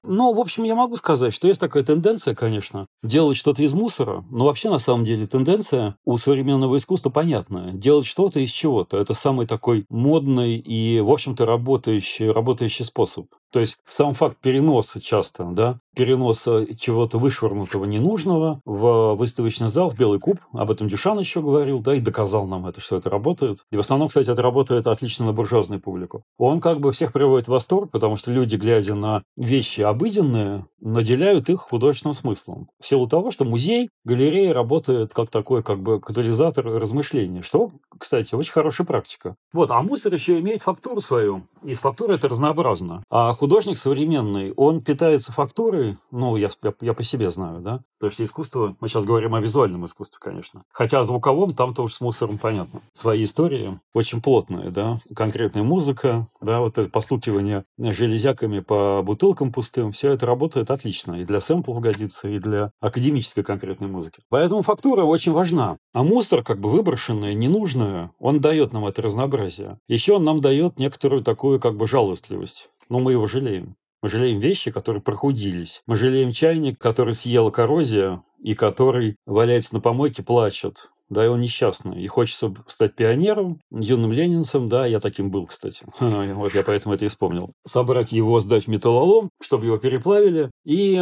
Ну, 0.08 0.34
в 0.34 0.40
общем, 0.40 0.64
я 0.64 0.76
могу 0.76 0.96
сказать, 0.96 1.34
что 1.34 1.48
есть 1.48 1.60
такая 1.60 1.84
тенденция, 1.84 2.36
конечно, 2.36 2.88
делать 3.04 3.38
что-то 3.38 3.64
из 3.64 3.74
мусора, 3.74 4.24
но 4.30 4.46
вообще, 4.46 4.70
на 4.70 4.80
самом 4.80 5.04
деле, 5.04 5.26
тенденция 5.26 5.96
у 6.06 6.18
современного 6.18 6.78
искусства 6.78 7.10
понятная. 7.10 7.74
Делать 7.74 8.06
что-то 8.06 8.40
из 8.40 8.52
чего-то. 8.52 8.98
Это 8.98 9.14
самый 9.14 9.48
такой 9.48 9.86
модный 9.90 10.58
и, 10.58 11.00
в 11.00 11.10
общем-то, 11.12 11.46
работающий, 11.46 12.30
работающий 12.32 12.86
способ. 12.86 13.28
То 13.52 13.60
есть 13.60 13.78
сам 13.88 14.14
факт 14.14 14.38
переноса 14.42 15.00
часто, 15.00 15.46
да, 15.46 15.80
переноса 15.96 16.68
чего-то 16.76 17.18
вышвырнутого 17.18 17.86
ненужного 17.86 18.62
в 18.66 19.16
выставочный 19.16 19.70
зал, 19.70 19.90
в 19.90 19.98
Белый 19.98 20.20
куб, 20.20 20.40
об 20.52 20.70
этом 20.70 20.88
Дюшан 20.88 21.18
еще 21.20 21.42
говорил, 21.42 21.80
да, 21.80 21.96
и 21.96 22.02
доказал 22.02 22.46
нам 22.46 22.68
это, 22.68 22.82
что 22.82 22.98
это 22.98 23.10
работает. 23.10 23.60
И 23.72 23.78
в 23.78 23.80
основном, 23.80 24.10
кстати, 24.10 24.30
это 24.30 24.42
работает 24.42 24.88
отлично 24.88 25.26
на 25.26 25.34
буржуазную 25.34 25.82
публику. 25.82 26.24
Он 26.38 26.60
как 26.60 26.80
бы 26.80 26.92
всех 26.92 27.14
приводит 27.14 27.48
в 27.48 27.52
восторг, 27.52 27.92
потому 27.92 28.18
что 28.18 28.32
люди, 28.32 28.56
глядя 28.58 28.96
на 28.96 29.24
вещи 29.38 29.82
обыденные, 29.82 30.66
наделяют 30.82 31.50
их 31.50 31.62
художественным 31.62 32.14
смыслом. 32.14 32.70
В 32.80 32.86
силу 32.86 33.08
того, 33.08 33.32
что 33.32 33.46
музей, 33.46 33.90
галерея 34.04 34.54
работает 34.54 35.14
как 35.14 35.30
такой 35.30 35.64
как 35.64 35.82
бы 35.82 36.00
катализатор 36.00 36.66
размышления, 36.66 37.42
что, 37.42 37.72
кстати, 37.98 38.36
очень 38.36 38.52
хорошая 38.52 38.86
практика. 38.86 39.36
Вот, 39.54 39.72
а 39.72 39.82
мусор 39.82 40.14
еще 40.14 40.40
имеет 40.40 40.62
фактуру 40.62 41.02
свою, 41.02 41.44
и 41.64 41.74
фактура 41.74 42.14
это 42.14 42.28
разнообразно. 42.28 43.04
А 43.10 43.34
художник 43.46 43.78
современный, 43.78 44.54
он 44.54 44.82
питается 44.82 45.32
фактурой, 45.32 45.98
ну, 46.10 46.36
я, 46.36 46.50
я, 46.64 46.74
я 46.82 46.94
по 46.96 47.04
себе 47.04 47.30
знаю, 47.30 47.60
да, 47.62 47.82
то 48.00 48.08
есть 48.08 48.20
искусство, 48.20 48.76
мы 48.80 48.88
сейчас 48.88 49.06
говорим 49.06 49.36
о 49.36 49.40
визуальном 49.40 49.86
искусстве, 49.86 50.18
конечно. 50.20 50.64
Хотя 50.72 51.00
о 51.00 51.04
звуковом 51.04 51.54
там-то 51.54 51.84
уж 51.84 51.94
с 51.94 52.02
мусором 52.02 52.38
понятно. 52.40 52.82
Свои 52.94 53.24
истории 53.24 53.80
очень 53.94 54.22
плотные, 54.22 54.70
да, 54.72 55.00
конкретная 55.16 55.64
музыка, 55.64 56.28
да, 56.42 56.60
вот 56.60 56.78
это 56.78 56.90
постукивание 56.90 57.66
железяками 57.78 58.60
по 58.60 59.02
бутылкам 59.04 59.54
пустым, 59.54 59.92
все 59.92 60.12
это 60.12 60.26
работает 60.26 60.72
отлично. 60.72 61.22
И 61.22 61.26
для 61.26 61.40
сэмплов 61.40 61.80
годится, 61.80 62.28
и 62.28 62.40
для 62.40 62.72
академической 62.82 63.44
конкретной 63.44 63.88
музыки. 63.88 64.22
Поэтому 64.30 64.62
фактура 64.62 65.04
очень 65.04 65.32
важна. 65.32 65.78
А 65.94 66.04
мусор, 66.04 66.44
как 66.44 66.60
бы 66.60 66.70
выброшенное, 66.70 67.34
ненужное, 67.34 68.12
он 68.20 68.42
дает 68.42 68.74
нам 68.74 68.86
это 68.86 69.02
разнообразие. 69.02 69.80
Еще 69.88 70.14
он 70.14 70.24
нам 70.24 70.42
дает 70.42 70.80
некоторую 70.80 71.24
такую 71.24 71.60
как 71.60 71.76
бы 71.78 71.88
жалостливость 71.88 72.70
но 72.90 73.00
мы 73.00 73.14
его 73.14 73.28
жалеем. 73.28 73.76
Мы 74.02 74.10
жалеем 74.10 74.40
вещи, 74.40 74.72
которые 74.72 75.02
прохудились. 75.02 75.82
Мы 75.88 75.96
жалеем 75.96 76.32
чайник, 76.32 76.80
который 76.80 77.14
съела 77.14 77.50
коррозия 77.50 78.22
и 78.40 78.54
который 78.54 79.16
валяется 79.26 79.74
на 79.74 79.82
помойке, 79.82 80.22
плачет. 80.22 80.92
Да, 81.10 81.24
и 81.24 81.28
он 81.28 81.40
несчастный. 81.40 82.02
И 82.02 82.08
хочется 82.08 82.54
стать 82.68 82.96
пионером, 82.96 83.62
юным 83.72 84.12
ленинцем, 84.12 84.70
да, 84.70 84.86
я 84.86 85.00
таким 85.00 85.30
был, 85.30 85.46
кстати. 85.46 85.86
Вот 86.00 86.54
я 86.56 86.64
поэтому 86.64 86.96
это 86.96 87.06
и 87.06 87.08
вспомнил. 87.08 87.52
Собрать 87.66 88.12
его, 88.12 88.40
сдать 88.40 88.66
в 88.66 88.70
металлолом, 88.70 89.30
чтобы 89.42 89.66
его 89.66 89.78
переплавили, 89.78 90.50
и 90.64 91.02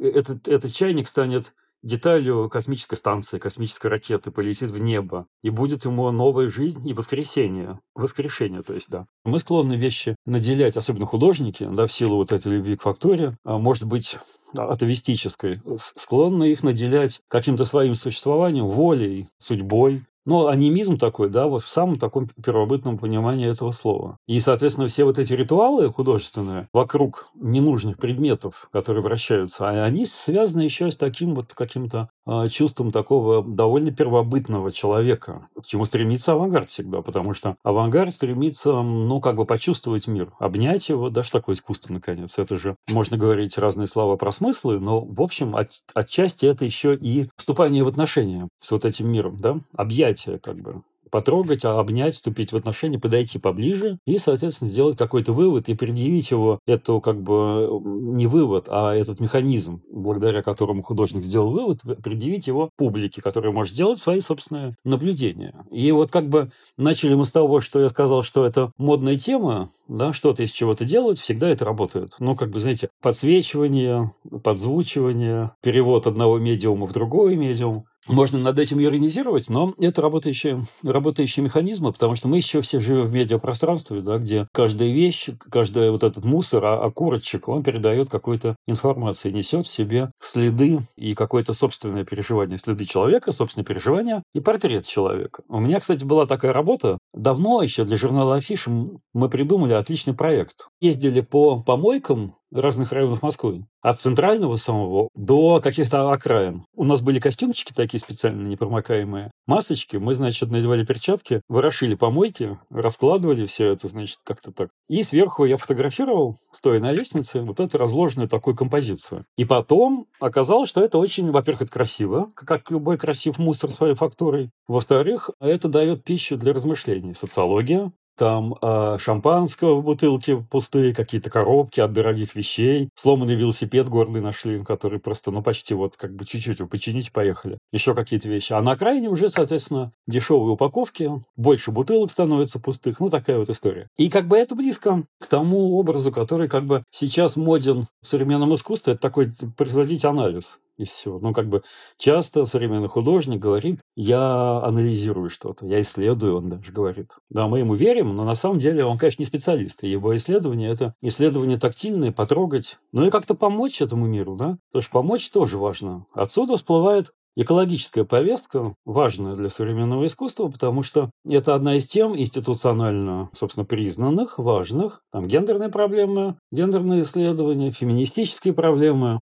этот, 0.00 0.48
этот 0.48 0.72
чайник 0.72 1.08
станет 1.08 1.52
деталью 1.82 2.48
космической 2.48 2.96
станции, 2.96 3.38
космической 3.38 3.88
ракеты 3.88 4.30
полетит 4.30 4.70
в 4.70 4.78
небо, 4.78 5.26
и 5.42 5.50
будет 5.50 5.84
ему 5.84 6.10
новая 6.10 6.48
жизнь 6.48 6.88
и 6.88 6.94
воскресение. 6.94 7.80
Воскрешение, 7.94 8.62
то 8.62 8.72
есть, 8.72 8.88
да. 8.88 9.06
Мы 9.24 9.38
склонны 9.38 9.74
вещи 9.74 10.16
наделять, 10.26 10.76
особенно 10.76 11.06
художники, 11.06 11.68
да, 11.70 11.86
в 11.86 11.92
силу 11.92 12.16
вот 12.16 12.32
этой 12.32 12.52
любви 12.52 12.76
к 12.76 12.82
факторе, 12.82 13.36
а 13.44 13.58
может 13.58 13.84
быть, 13.84 14.16
атовистической, 14.54 15.60
склонны 15.76 16.52
их 16.52 16.62
наделять 16.62 17.20
каким-то 17.28 17.64
своим 17.64 17.94
существованием, 17.94 18.66
волей, 18.66 19.28
судьбой, 19.38 20.04
но 20.24 20.48
анимизм 20.48 20.98
такой, 20.98 21.28
да, 21.28 21.46
вот 21.46 21.62
в 21.62 21.68
самом 21.68 21.96
таком 21.96 22.28
первобытном 22.28 22.98
понимании 22.98 23.48
этого 23.48 23.72
слова. 23.72 24.18
И, 24.26 24.40
соответственно, 24.40 24.88
все 24.88 25.04
вот 25.04 25.18
эти 25.18 25.32
ритуалы 25.32 25.92
художественные 25.92 26.68
вокруг 26.72 27.28
ненужных 27.34 27.98
предметов, 27.98 28.68
которые 28.72 29.02
вращаются, 29.02 29.68
а 29.68 29.84
они 29.84 30.06
связаны 30.06 30.62
еще 30.62 30.90
с 30.90 30.96
таким 30.96 31.34
вот 31.34 31.54
каким-то 31.54 32.08
э, 32.26 32.48
чувством 32.48 32.92
такого 32.92 33.42
довольно 33.42 33.90
первобытного 33.90 34.70
человека, 34.70 35.48
к 35.60 35.66
чему 35.66 35.84
стремится 35.84 36.32
авангард 36.32 36.70
всегда, 36.70 37.02
потому 37.02 37.34
что 37.34 37.56
авангард 37.62 38.14
стремится, 38.14 38.82
ну, 38.82 39.20
как 39.20 39.36
бы 39.36 39.44
почувствовать 39.44 40.06
мир, 40.06 40.32
обнять 40.38 40.88
его, 40.88 41.10
да, 41.10 41.22
что 41.22 41.38
такое 41.38 41.54
искусство, 41.54 41.92
наконец. 41.92 42.38
Это 42.38 42.56
же, 42.56 42.76
можно 42.88 43.16
говорить 43.16 43.58
разные 43.58 43.88
слова 43.88 44.16
про 44.16 44.30
смыслы, 44.30 44.78
но, 44.78 45.00
в 45.00 45.20
общем, 45.20 45.56
от, 45.56 45.70
отчасти 45.94 46.46
это 46.46 46.64
еще 46.64 46.94
и 46.94 47.28
вступание 47.36 47.84
в 47.84 47.88
отношения 47.88 48.48
с 48.60 48.70
вот 48.70 48.84
этим 48.84 49.08
миром, 49.08 49.36
да, 49.36 49.60
объять 49.76 50.11
восприятие, 50.12 50.38
как 50.38 50.56
бы 50.60 50.82
потрогать, 51.10 51.62
а 51.66 51.78
обнять, 51.78 52.14
вступить 52.14 52.52
в 52.52 52.56
отношения, 52.56 52.98
подойти 52.98 53.38
поближе 53.38 53.98
и, 54.06 54.16
соответственно, 54.16 54.70
сделать 54.70 54.96
какой-то 54.96 55.34
вывод 55.34 55.68
и 55.68 55.74
предъявить 55.74 56.30
его, 56.30 56.58
это 56.66 57.00
как 57.00 57.22
бы 57.22 57.68
не 57.84 58.26
вывод, 58.26 58.64
а 58.68 58.94
этот 58.94 59.20
механизм, 59.20 59.82
благодаря 59.92 60.42
которому 60.42 60.82
художник 60.82 61.22
сделал 61.22 61.50
вывод, 61.50 61.80
предъявить 62.02 62.46
его 62.46 62.70
публике, 62.78 63.20
которая 63.20 63.52
может 63.52 63.74
сделать 63.74 64.00
свои 64.00 64.22
собственные 64.22 64.74
наблюдения. 64.84 65.54
И 65.70 65.92
вот 65.92 66.10
как 66.10 66.30
бы 66.30 66.50
начали 66.78 67.12
мы 67.12 67.26
с 67.26 67.32
того, 67.32 67.60
что 67.60 67.78
я 67.78 67.90
сказал, 67.90 68.22
что 68.22 68.46
это 68.46 68.72
модная 68.78 69.18
тема, 69.18 69.68
да, 69.88 70.14
что-то 70.14 70.42
из 70.42 70.50
чего-то 70.50 70.86
делать, 70.86 71.18
всегда 71.18 71.50
это 71.50 71.66
работает. 71.66 72.14
Ну, 72.20 72.34
как 72.36 72.48
бы, 72.48 72.58
знаете, 72.58 72.88
подсвечивание, 73.02 74.14
подзвучивание, 74.42 75.50
перевод 75.62 76.06
одного 76.06 76.38
медиума 76.38 76.86
в 76.86 76.92
другой 76.92 77.36
медиум, 77.36 77.84
можно 78.06 78.38
над 78.38 78.58
этим 78.58 78.80
иронизировать, 78.80 79.48
но 79.48 79.74
это 79.78 80.02
работающие, 80.02 80.62
работающие 80.82 81.44
механизмы, 81.44 81.92
потому 81.92 82.16
что 82.16 82.28
мы 82.28 82.36
еще 82.36 82.60
все 82.62 82.80
живем 82.80 83.06
в 83.06 83.14
медиапространстве, 83.14 84.00
да, 84.00 84.18
где 84.18 84.48
каждая 84.52 84.90
вещь, 84.90 85.28
каждый 85.50 85.90
вот 85.90 86.02
этот 86.02 86.24
мусор, 86.24 86.64
а, 86.64 86.82
окурочек, 86.82 87.48
он 87.48 87.62
передает 87.62 88.10
какую-то 88.10 88.56
информацию, 88.66 89.32
несет 89.32 89.66
в 89.66 89.70
себе 89.70 90.10
следы 90.20 90.80
и 90.96 91.14
какое-то 91.14 91.54
собственное 91.54 92.04
переживание, 92.04 92.58
следы 92.58 92.84
человека, 92.84 93.32
собственное 93.32 93.64
переживание 93.64 94.22
и 94.34 94.40
портрет 94.40 94.86
человека. 94.86 95.42
У 95.48 95.60
меня, 95.60 95.80
кстати, 95.80 96.04
была 96.04 96.26
такая 96.26 96.52
работа. 96.52 96.98
Давно 97.14 97.62
еще 97.62 97.84
для 97.84 97.96
журнала 97.96 98.36
Афиш 98.36 98.66
мы 98.66 99.28
придумали 99.28 99.72
отличный 99.72 100.14
проект. 100.14 100.68
Ездили 100.80 101.20
по 101.20 101.62
помойкам 101.62 102.36
разных 102.52 102.92
районов 102.92 103.22
Москвы. 103.22 103.66
От 103.80 104.00
центрального 104.00 104.56
самого 104.56 105.08
до 105.14 105.60
каких-то 105.60 106.10
окраин. 106.10 106.64
У 106.74 106.84
нас 106.84 107.00
были 107.00 107.18
костюмчики 107.18 107.72
такие 107.72 108.00
специально 108.00 108.46
непромокаемые. 108.46 109.30
Масочки. 109.46 109.96
Мы, 109.96 110.14
значит, 110.14 110.50
надевали 110.50 110.84
перчатки, 110.84 111.40
ворошили 111.48 111.94
помойки, 111.94 112.58
раскладывали 112.70 113.46
все 113.46 113.72
это, 113.72 113.88
значит, 113.88 114.18
как-то 114.24 114.52
так. 114.52 114.68
И 114.88 115.02
сверху 115.02 115.44
я 115.44 115.56
фотографировал, 115.56 116.36
стоя 116.52 116.78
на 116.80 116.92
лестнице, 116.92 117.40
вот 117.42 117.60
эту 117.60 117.78
разложенную 117.78 118.28
такую 118.28 118.56
композицию. 118.56 119.24
И 119.36 119.44
потом 119.44 120.06
оказалось, 120.20 120.68
что 120.68 120.82
это 120.82 120.98
очень, 120.98 121.30
во-первых, 121.30 121.62
это 121.62 121.72
красиво, 121.72 122.30
как 122.34 122.70
любой 122.70 122.98
красив 122.98 123.38
мусор 123.38 123.70
своей 123.70 123.94
фактурой. 123.94 124.50
Во-вторых, 124.68 125.30
это 125.40 125.68
дает 125.68 126.04
пищу 126.04 126.36
для 126.36 126.52
размышлений. 126.52 127.14
Социология, 127.14 127.92
там 128.22 128.54
э, 128.62 128.98
шампанского 129.00 129.80
в 129.80 129.84
бутылке 129.84 130.36
пустые, 130.36 130.94
какие-то 130.94 131.28
коробки 131.28 131.80
от 131.80 131.92
дорогих 131.92 132.36
вещей, 132.36 132.88
сломанный 132.94 133.34
велосипед 133.34 133.88
гордый 133.88 134.22
нашли, 134.22 134.62
который 134.62 135.00
просто, 135.00 135.32
ну, 135.32 135.42
почти 135.42 135.74
вот 135.74 135.96
как 135.96 136.14
бы 136.14 136.24
чуть-чуть 136.24 136.60
его 136.60 136.68
починить, 136.68 137.10
поехали. 137.10 137.58
Еще 137.72 137.96
какие-то 137.96 138.28
вещи. 138.28 138.52
А 138.52 138.62
на 138.62 138.72
окраине 138.72 139.08
уже, 139.08 139.28
соответственно, 139.28 139.90
дешевые 140.06 140.52
упаковки, 140.52 141.10
больше 141.34 141.72
бутылок 141.72 142.12
становится 142.12 142.60
пустых, 142.60 143.00
ну, 143.00 143.08
такая 143.08 143.38
вот 143.38 143.50
история. 143.50 143.88
И 143.96 144.08
как 144.08 144.28
бы 144.28 144.36
это 144.36 144.54
близко 144.54 145.02
к 145.18 145.26
тому 145.26 145.76
образу, 145.76 146.12
который 146.12 146.48
как 146.48 146.64
бы 146.64 146.84
сейчас 146.92 147.34
моден 147.34 147.88
в 148.02 148.06
современном 148.06 148.54
искусстве, 148.54 148.92
это 148.92 149.02
такой 149.02 149.32
производить 149.56 150.04
анализ 150.04 150.60
и 150.76 150.84
все. 150.84 151.18
Ну, 151.18 151.32
как 151.32 151.48
бы 151.48 151.62
часто 151.98 152.46
современный 152.46 152.88
художник 152.88 153.40
говорит, 153.40 153.80
я 153.94 154.60
анализирую 154.62 155.30
что-то, 155.30 155.66
я 155.66 155.80
исследую, 155.82 156.36
он 156.36 156.48
даже 156.48 156.72
говорит. 156.72 157.12
Да, 157.30 157.46
мы 157.48 157.60
ему 157.60 157.74
верим, 157.74 158.14
но 158.16 158.24
на 158.24 158.34
самом 158.34 158.58
деле 158.58 158.84
он, 158.84 158.98
конечно, 158.98 159.22
не 159.22 159.26
специалист. 159.26 159.82
И 159.84 159.88
его 159.88 160.16
исследование– 160.16 160.70
это 160.72 160.94
исследование 161.02 161.58
тактильное, 161.58 162.12
потрогать, 162.12 162.78
ну 162.92 163.06
и 163.06 163.10
как-то 163.10 163.34
помочь 163.34 163.80
этому 163.80 164.06
миру, 164.06 164.36
да? 164.36 164.58
Потому 164.70 164.82
что 164.82 164.92
помочь 164.92 165.30
тоже 165.30 165.58
важно. 165.58 166.06
Отсюда 166.14 166.56
всплывает 166.56 167.12
Экологическая 167.34 168.04
повестка 168.04 168.74
важная 168.84 169.36
для 169.36 169.48
современного 169.48 170.06
искусства, 170.06 170.48
потому 170.48 170.82
что 170.82 171.10
это 171.26 171.54
одна 171.54 171.76
из 171.76 171.88
тем 171.88 172.14
институционально, 172.14 173.30
собственно, 173.32 173.64
признанных, 173.64 174.38
важных. 174.38 175.00
Там 175.12 175.26
гендерные 175.28 175.70
проблемы, 175.70 176.36
гендерные 176.50 177.02
исследования, 177.02 177.72
феминистические 177.72 178.52
проблемы, 178.52 179.18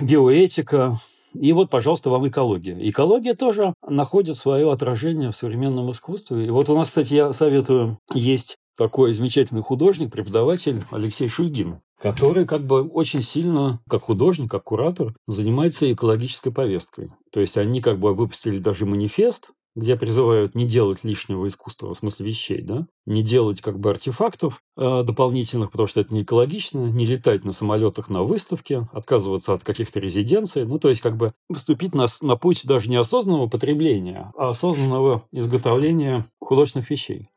биоэтика, 0.00 0.98
И 1.34 1.52
вот, 1.52 1.68
пожалуйста, 1.68 2.10
вам 2.10 2.28
экология. 2.28 2.76
Экология 2.88 3.34
тоже 3.34 3.74
находит 3.86 4.36
свое 4.36 4.70
отражение 4.70 5.30
в 5.30 5.36
современном 5.36 5.90
искусстве. 5.90 6.46
И 6.46 6.50
вот 6.50 6.70
у 6.70 6.76
нас, 6.76 6.88
кстати, 6.88 7.14
я 7.14 7.32
советую, 7.32 7.98
есть 8.14 8.56
такой 8.76 9.14
замечательный 9.14 9.62
художник, 9.62 10.12
преподаватель 10.12 10.82
Алексей 10.90 11.28
Шульгин, 11.28 11.80
который 12.00 12.44
как 12.44 12.64
бы 12.66 12.82
очень 12.82 13.22
сильно, 13.22 13.80
как 13.88 14.02
художник, 14.02 14.50
как 14.50 14.64
куратор, 14.64 15.14
занимается 15.26 15.92
экологической 15.92 16.50
повесткой. 16.50 17.10
То 17.32 17.40
есть 17.40 17.56
они 17.56 17.80
как 17.80 17.98
бы 17.98 18.14
выпустили 18.14 18.58
даже 18.58 18.86
манифест, 18.86 19.50
где 19.74 19.96
призывают 19.96 20.54
не 20.54 20.66
делать 20.66 21.02
лишнего 21.02 21.48
искусства, 21.48 21.94
в 21.94 21.98
смысле 21.98 22.26
вещей, 22.26 22.62
да, 22.62 22.86
не 23.06 23.22
делать 23.22 23.60
как 23.60 23.78
бы 23.78 23.90
артефактов 23.90 24.62
э, 24.76 25.02
дополнительных, 25.02 25.70
потому 25.70 25.86
что 25.86 26.00
это 26.00 26.14
не 26.14 26.22
экологично, 26.22 26.86
не 26.90 27.06
летать 27.06 27.44
на 27.44 27.52
самолетах 27.52 28.08
на 28.08 28.22
выставке, 28.22 28.86
отказываться 28.92 29.52
от 29.52 29.64
каких-то 29.64 30.00
резиденций, 30.00 30.64
ну, 30.64 30.78
то 30.78 30.88
есть 30.88 31.00
как 31.00 31.16
бы 31.16 31.32
вступить 31.52 31.94
на, 31.94 32.06
на 32.22 32.36
путь 32.36 32.62
даже 32.64 32.88
не 32.88 32.96
осознанного 32.96 33.48
потребления, 33.48 34.32
а 34.36 34.50
осознанного 34.50 35.24
изготовления 35.32 36.26
художественных 36.40 36.90
вещей. 36.90 37.28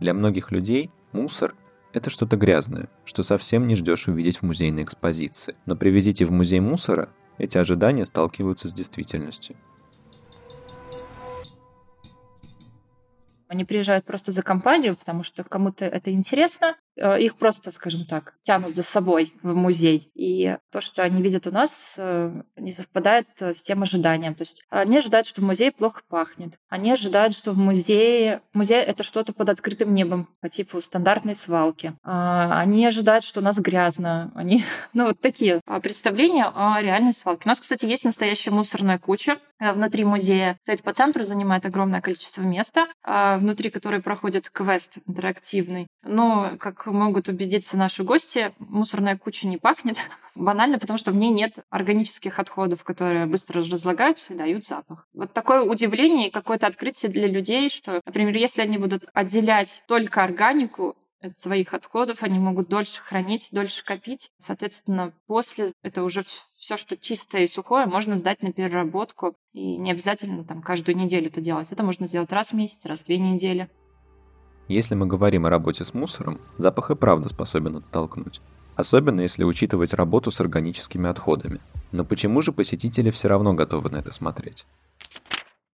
Для 0.00 0.14
многих 0.14 0.50
людей 0.50 0.90
мусор– 1.12 1.54
это 1.92 2.10
что-то 2.10 2.36
грязное, 2.36 2.88
что 3.04 3.22
совсем 3.22 3.66
не 3.66 3.76
ждешь 3.76 4.08
увидеть 4.08 4.38
в 4.38 4.42
музейной 4.42 4.84
экспозиции. 4.84 5.56
Но 5.66 5.76
привезите 5.76 6.24
в 6.24 6.30
музей 6.30 6.60
мусора, 6.60 7.10
эти 7.38 7.58
ожидания 7.58 8.04
сталкиваются 8.04 8.68
с 8.68 8.72
действительностью. 8.72 9.56
Они 13.50 13.64
приезжают 13.64 14.04
просто 14.04 14.30
за 14.30 14.44
компанию, 14.44 14.94
потому 14.96 15.24
что 15.24 15.42
кому-то 15.42 15.84
это 15.84 16.12
интересно. 16.12 16.76
Э, 17.00 17.18
их 17.18 17.36
просто, 17.36 17.70
скажем 17.70 18.04
так, 18.04 18.34
тянут 18.42 18.74
за 18.74 18.82
собой 18.82 19.32
в 19.42 19.54
музей. 19.54 20.10
И 20.14 20.56
то, 20.70 20.80
что 20.80 21.02
они 21.02 21.22
видят 21.22 21.46
у 21.46 21.50
нас, 21.50 21.94
э, 21.98 22.42
не 22.56 22.70
совпадает 22.70 23.26
э, 23.40 23.54
с 23.54 23.62
тем 23.62 23.82
ожиданием. 23.82 24.34
То 24.34 24.42
есть 24.42 24.64
они 24.68 24.98
ожидают, 24.98 25.26
что 25.26 25.40
в 25.40 25.44
музее 25.44 25.72
плохо 25.72 26.02
пахнет. 26.08 26.58
Они 26.68 26.92
ожидают, 26.92 27.34
что 27.34 27.52
в 27.52 27.58
музее... 27.58 28.42
Музей— 28.52 28.82
это 28.86 29.02
что-то 29.02 29.32
под 29.32 29.48
открытым 29.48 29.94
небом, 29.94 30.28
по 30.40 30.48
типу 30.50 30.80
стандартной 30.80 31.34
свалки. 31.34 31.94
А 32.04 32.60
они 32.60 32.86
ожидают, 32.86 33.24
что 33.24 33.40
у 33.40 33.42
нас 33.42 33.58
грязно. 33.58 34.30
Они... 34.34 34.62
Ну, 34.92 35.06
вот 35.06 35.20
такие 35.20 35.60
а, 35.66 35.80
представления 35.80 36.46
о 36.54 36.80
реальной 36.82 37.14
свалке. 37.14 37.42
У 37.44 37.48
нас, 37.48 37.60
кстати, 37.60 37.86
есть 37.86 38.04
настоящая 38.04 38.50
мусорная 38.50 38.98
куча 38.98 39.38
внутри 39.60 40.04
музея. 40.04 40.58
Кстати, 40.62 40.82
по 40.82 40.92
центру 40.92 41.22
занимает 41.22 41.66
огромное 41.66 42.00
количество 42.00 42.42
места, 42.42 42.88
а 43.04 43.38
внутри 43.38 43.70
которой 43.70 44.00
проходит 44.00 44.48
квест 44.50 44.98
интерактивный. 45.06 45.86
Но, 46.02 46.52
как 46.58 46.86
могут 46.92 47.28
убедиться 47.28 47.76
наши 47.76 48.02
гости, 48.04 48.52
мусорная 48.58 49.16
куча 49.16 49.46
не 49.46 49.58
пахнет. 49.58 49.98
Банально, 50.34 50.78
потому 50.78 50.98
что 50.98 51.12
в 51.12 51.16
ней 51.16 51.30
нет 51.30 51.58
органических 51.70 52.38
отходов, 52.38 52.84
которые 52.84 53.26
быстро 53.26 53.62
разлагаются 53.62 54.32
и 54.32 54.36
дают 54.36 54.66
запах. 54.66 55.06
Вот 55.12 55.32
такое 55.32 55.62
удивление 55.62 56.28
и 56.28 56.30
какое-то 56.30 56.66
открытие 56.66 57.10
для 57.10 57.26
людей, 57.26 57.70
что, 57.70 58.00
например, 58.04 58.36
если 58.36 58.62
они 58.62 58.78
будут 58.78 59.04
отделять 59.12 59.82
только 59.86 60.22
органику, 60.22 60.96
от 61.22 61.38
своих 61.38 61.74
отходов, 61.74 62.22
они 62.22 62.38
могут 62.38 62.68
дольше 62.68 63.02
хранить, 63.02 63.50
дольше 63.52 63.84
копить. 63.84 64.30
Соответственно, 64.38 65.12
после 65.26 65.72
это 65.82 66.02
уже 66.02 66.24
все, 66.56 66.76
что 66.76 66.96
чистое 66.96 67.42
и 67.42 67.46
сухое, 67.46 67.86
можно 67.86 68.16
сдать 68.16 68.42
на 68.42 68.52
переработку. 68.52 69.36
И 69.52 69.76
не 69.76 69.90
обязательно 69.90 70.44
там 70.44 70.62
каждую 70.62 70.96
неделю 70.96 71.28
это 71.28 71.40
делать. 71.40 71.72
Это 71.72 71.82
можно 71.82 72.06
сделать 72.06 72.32
раз 72.32 72.52
в 72.52 72.54
месяц, 72.54 72.86
раз 72.86 73.02
в 73.02 73.06
две 73.06 73.18
недели. 73.18 73.68
Если 74.70 74.94
мы 74.94 75.06
говорим 75.06 75.46
о 75.46 75.50
работе 75.50 75.84
с 75.84 75.94
мусором, 75.94 76.38
запах 76.56 76.92
и 76.92 76.94
правда 76.94 77.28
способен 77.28 77.78
оттолкнуть. 77.78 78.40
Особенно 78.76 79.20
если 79.20 79.42
учитывать 79.42 79.92
работу 79.94 80.30
с 80.30 80.40
органическими 80.40 81.10
отходами. 81.10 81.58
Но 81.90 82.04
почему 82.04 82.40
же 82.40 82.52
посетители 82.52 83.10
все 83.10 83.26
равно 83.26 83.52
готовы 83.52 83.90
на 83.90 83.96
это 83.96 84.12
смотреть? 84.12 84.66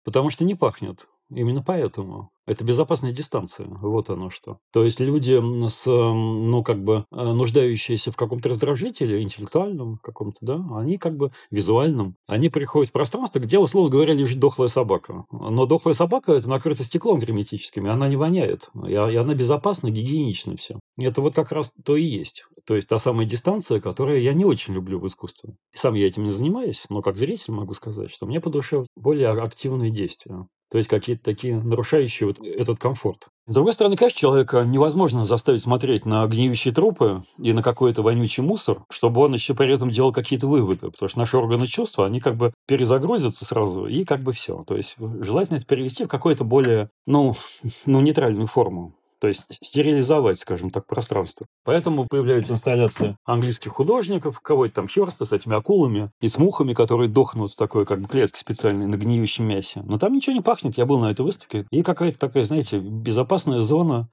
Потому 0.04 0.30
что 0.30 0.44
не 0.44 0.54
пахнет. 0.54 1.08
Именно 1.30 1.62
поэтому. 1.62 2.30
Это 2.46 2.62
безопасная 2.62 3.12
дистанция, 3.12 3.66
вот 3.66 4.10
оно 4.10 4.28
что. 4.28 4.58
То 4.70 4.84
есть 4.84 5.00
люди 5.00 5.40
с, 5.70 5.86
ну, 5.86 6.62
как 6.62 6.84
бы, 6.84 7.06
э, 7.10 7.16
нуждающиеся 7.16 8.12
в 8.12 8.16
каком-то 8.16 8.50
раздражителе, 8.50 9.22
интеллектуальном 9.22 9.98
каком-то, 10.02 10.38
да, 10.42 10.62
они 10.76 10.98
как 10.98 11.16
бы 11.16 11.32
визуальном, 11.50 12.16
они 12.26 12.50
приходят 12.50 12.90
в 12.90 12.92
пространство, 12.92 13.38
где, 13.38 13.58
условно 13.58 13.90
говоря, 13.90 14.12
лежит 14.12 14.38
дохлая 14.40 14.68
собака. 14.68 15.24
Но 15.30 15.64
дохлая 15.64 15.94
собака– 15.94 16.32
это 16.34 16.48
накрыто 16.50 16.84
стеклом 16.84 17.18
герметическим, 17.18 17.86
и 17.86 17.90
она 17.90 18.08
не 18.08 18.16
воняет, 18.16 18.68
и 18.86 18.94
она 18.94 19.34
безопасна, 19.34 19.90
гигиенично 19.90 20.58
все. 20.58 20.78
Это 20.98 21.22
вот 21.22 21.34
как 21.34 21.50
раз 21.50 21.72
то 21.82 21.96
и 21.96 22.04
есть. 22.04 22.44
То 22.66 22.76
есть 22.76 22.88
та 22.88 22.98
самая 22.98 23.26
дистанция, 23.26 23.80
которую 23.80 24.22
я 24.22 24.34
не 24.34 24.44
очень 24.44 24.74
люблю 24.74 24.98
в 24.98 25.06
искусстве. 25.06 25.56
И 25.72 25.76
сам 25.78 25.94
я 25.94 26.06
этим 26.06 26.24
не 26.24 26.30
занимаюсь, 26.30 26.84
но 26.90 27.00
как 27.00 27.16
зритель 27.16 27.52
могу 27.52 27.72
сказать, 27.74 28.10
что 28.10 28.26
мне 28.26 28.40
по 28.40 28.50
душе 28.50 28.84
более 28.96 29.28
активные 29.28 29.90
действия. 29.90 30.46
То 30.74 30.78
есть 30.78 30.90
какие-то 30.90 31.22
такие 31.22 31.54
нарушающие 31.54 32.26
вот 32.26 32.40
этот 32.40 32.80
комфорт. 32.80 33.28
С 33.46 33.54
другой 33.54 33.74
стороны, 33.74 33.96
конечно, 33.96 34.18
человека 34.18 34.64
невозможно 34.64 35.24
заставить 35.24 35.62
смотреть 35.62 36.04
на 36.04 36.26
гниющие 36.26 36.74
трупы 36.74 37.22
и 37.38 37.52
на 37.52 37.62
какой-то 37.62 38.02
вонючий 38.02 38.42
мусор, 38.42 38.82
чтобы 38.90 39.20
он 39.20 39.34
еще 39.34 39.54
при 39.54 39.72
этом 39.72 39.90
делал 39.90 40.12
какие-то 40.12 40.48
выводы, 40.48 40.90
потому 40.90 41.08
что 41.08 41.18
наши 41.20 41.36
органы 41.36 41.68
чувства, 41.68 42.06
они 42.06 42.18
как 42.18 42.34
бы 42.34 42.52
перезагрузятся 42.66 43.44
сразу, 43.44 43.86
и 43.86 44.02
как 44.02 44.22
бы 44.22 44.32
все. 44.32 44.64
То 44.64 44.76
есть 44.76 44.96
желательно 44.98 45.58
это 45.58 45.66
перевести 45.66 46.06
в 46.06 46.08
какую-то 46.08 46.42
более, 46.42 46.88
ну, 47.06 47.36
ну, 47.86 48.00
нейтральную 48.00 48.48
форму 48.48 48.94
то 49.24 49.28
есть 49.28 49.46
стерилизовать, 49.50 50.38
скажем 50.38 50.68
так, 50.70 50.86
пространство. 50.86 51.46
Поэтому 51.64 52.06
появляются 52.06 52.52
инсталляции 52.52 53.16
английских 53.24 53.72
художников, 53.72 54.38
кого-то 54.40 54.74
там 54.74 54.86
Херста 54.86 55.24
с 55.24 55.32
этими 55.32 55.56
акулами 55.56 56.10
и 56.20 56.28
с 56.28 56.36
мухами, 56.36 56.74
которые 56.74 57.08
дохнут 57.08 57.54
в 57.54 57.56
такой 57.56 57.86
как 57.86 58.02
бы 58.02 58.06
клетке 58.06 58.38
специальной 58.38 58.84
на 58.84 58.96
гниющем 58.96 59.48
мясе. 59.48 59.80
Но 59.80 59.98
там 59.98 60.12
ничего 60.12 60.36
не 60.36 60.42
пахнет, 60.42 60.76
я 60.76 60.84
был 60.84 61.00
на 61.00 61.10
этой 61.10 61.22
выставке. 61.22 61.66
И 61.70 61.82
какая-то 61.82 62.18
такая, 62.18 62.44
знаете, 62.44 62.78
безопасная 62.78 63.62
зона. 63.62 64.10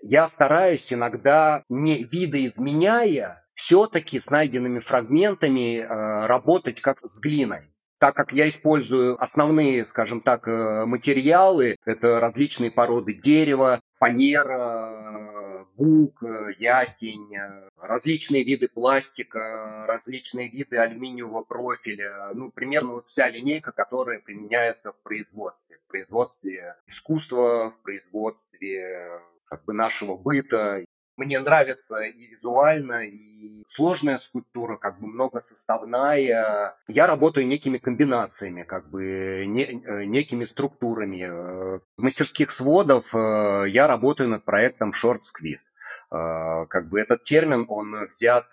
Я 0.00 0.28
стараюсь 0.28 0.92
иногда, 0.92 1.64
не 1.68 2.04
видоизменяя, 2.04 3.42
все-таки 3.52 4.20
с 4.20 4.30
найденными 4.30 4.78
фрагментами 4.78 5.78
э, 5.78 6.26
работать 6.26 6.80
как 6.80 7.00
с 7.00 7.20
глиной 7.20 7.62
так 7.98 8.14
как 8.14 8.32
я 8.32 8.48
использую 8.48 9.22
основные, 9.22 9.86
скажем 9.86 10.20
так, 10.20 10.46
э, 10.48 10.84
материалы, 10.84 11.76
это 11.84 12.20
различные 12.20 12.70
породы 12.70 13.14
дерева, 13.14 13.80
фанера, 13.94 15.66
бук, 15.76 16.22
ясень, 16.58 17.34
различные 17.76 18.44
виды 18.44 18.68
пластика, 18.68 19.84
различные 19.86 20.48
виды 20.48 20.76
алюминиевого 20.76 21.42
профиля. 21.42 22.30
Ну, 22.34 22.50
примерно 22.50 22.94
вот 22.94 23.08
вся 23.08 23.28
линейка, 23.28 23.72
которая 23.72 24.20
применяется 24.20 24.92
в 24.92 25.02
производстве. 25.02 25.78
В 25.84 25.88
производстве 25.88 26.76
искусства, 26.86 27.70
в 27.70 27.82
производстве 27.82 29.20
как 29.46 29.64
бы 29.64 29.72
нашего 29.72 30.16
быта 30.16 30.84
мне 31.16 31.40
нравится 31.40 32.00
и 32.00 32.26
визуально, 32.26 33.06
и 33.06 33.64
сложная 33.66 34.18
скульптура, 34.18 34.76
как 34.76 35.00
бы 35.00 35.06
многосоставная. 35.06 36.76
Я 36.88 37.06
работаю 37.06 37.46
некими 37.46 37.78
комбинациями, 37.78 38.62
как 38.62 38.90
бы 38.90 39.44
не, 39.46 39.64
э, 39.64 40.04
некими 40.04 40.44
структурами. 40.44 41.26
В 41.26 41.82
мастерских 41.96 42.50
сводов 42.50 43.14
э, 43.14 43.64
я 43.68 43.86
работаю 43.86 44.28
над 44.28 44.44
проектом 44.44 44.92
Short 44.92 45.20
Squeeze. 45.20 45.70
Э, 46.10 46.66
как 46.68 46.88
бы 46.88 47.00
этот 47.00 47.22
термин, 47.22 47.66
он 47.68 48.06
взят 48.06 48.46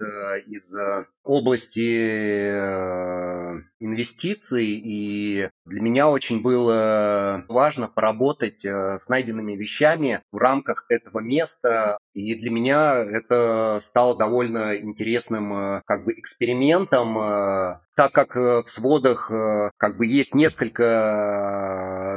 из 0.48 0.74
области 1.24 2.50
инвестиций, 3.80 4.66
и 4.66 5.50
для 5.66 5.82
меня 5.82 6.10
очень 6.10 6.42
было 6.42 7.46
важно 7.48 7.88
поработать 7.88 8.66
с 8.66 9.08
найденными 9.08 9.54
вещами 9.54 10.22
в 10.32 10.38
рамках 10.38 10.86
этого 10.90 11.20
места, 11.20 11.98
и 12.14 12.36
для 12.36 12.52
меня 12.52 12.96
это 12.96 13.80
стало 13.82 14.16
довольно 14.16 14.76
интересным 14.78 15.54
э, 15.54 15.82
как 15.86 16.06
бы 16.06 16.14
экспериментом, 16.14 17.18
э, 17.18 17.80
так 17.96 18.12
как 18.12 18.38
э, 18.38 18.62
в 18.62 18.70
сводах 18.70 19.32
как 19.78 19.98
бы 19.98 20.06
есть 20.06 20.36
несколько 20.36 20.84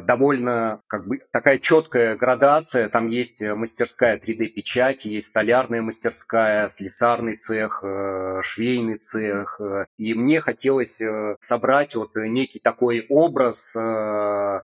довольно 0.03 0.81
как 0.87 1.07
бы 1.07 1.21
такая 1.31 1.59
четкая 1.59 2.17
градация, 2.17 2.89
там 2.89 3.09
есть 3.09 3.43
мастерская 3.43 4.19
3D-печать, 4.19 5.05
есть 5.05 5.29
столярная 5.29 5.83
мастерская, 5.83 6.69
слесарный 6.69 7.37
цех, 7.37 7.83
швейный 8.43 8.99
цех, 8.99 9.61
и 9.99 10.15
мне 10.15 10.41
хотелось 10.41 10.99
собрать 11.41 11.95
вот 11.95 12.15
некий 12.17 12.59
такой 12.59 13.07
образ 13.09 13.75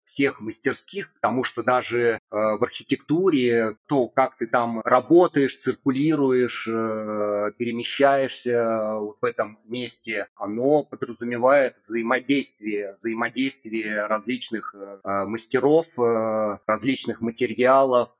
всех 0.04 0.40
мастерских, 0.40 1.12
потому 1.14 1.44
что 1.44 1.62
даже 1.62 2.20
в 2.30 2.62
архитектуре 2.62 3.76
то, 3.86 4.08
как 4.08 4.36
ты 4.36 4.46
там 4.46 4.80
работаешь, 4.84 5.56
циркулируешь, 5.56 6.68
э, 6.68 7.52
перемещаешься 7.56 8.94
вот 8.98 9.18
в 9.20 9.24
этом 9.24 9.58
месте, 9.64 10.28
оно 10.36 10.84
подразумевает 10.84 11.76
взаимодействие, 11.82 12.94
взаимодействие 12.96 14.06
различных 14.06 14.74
э, 14.74 14.98
мастеров, 15.26 15.86
э, 15.98 16.58
различных 16.66 17.20
материалов, 17.20 18.10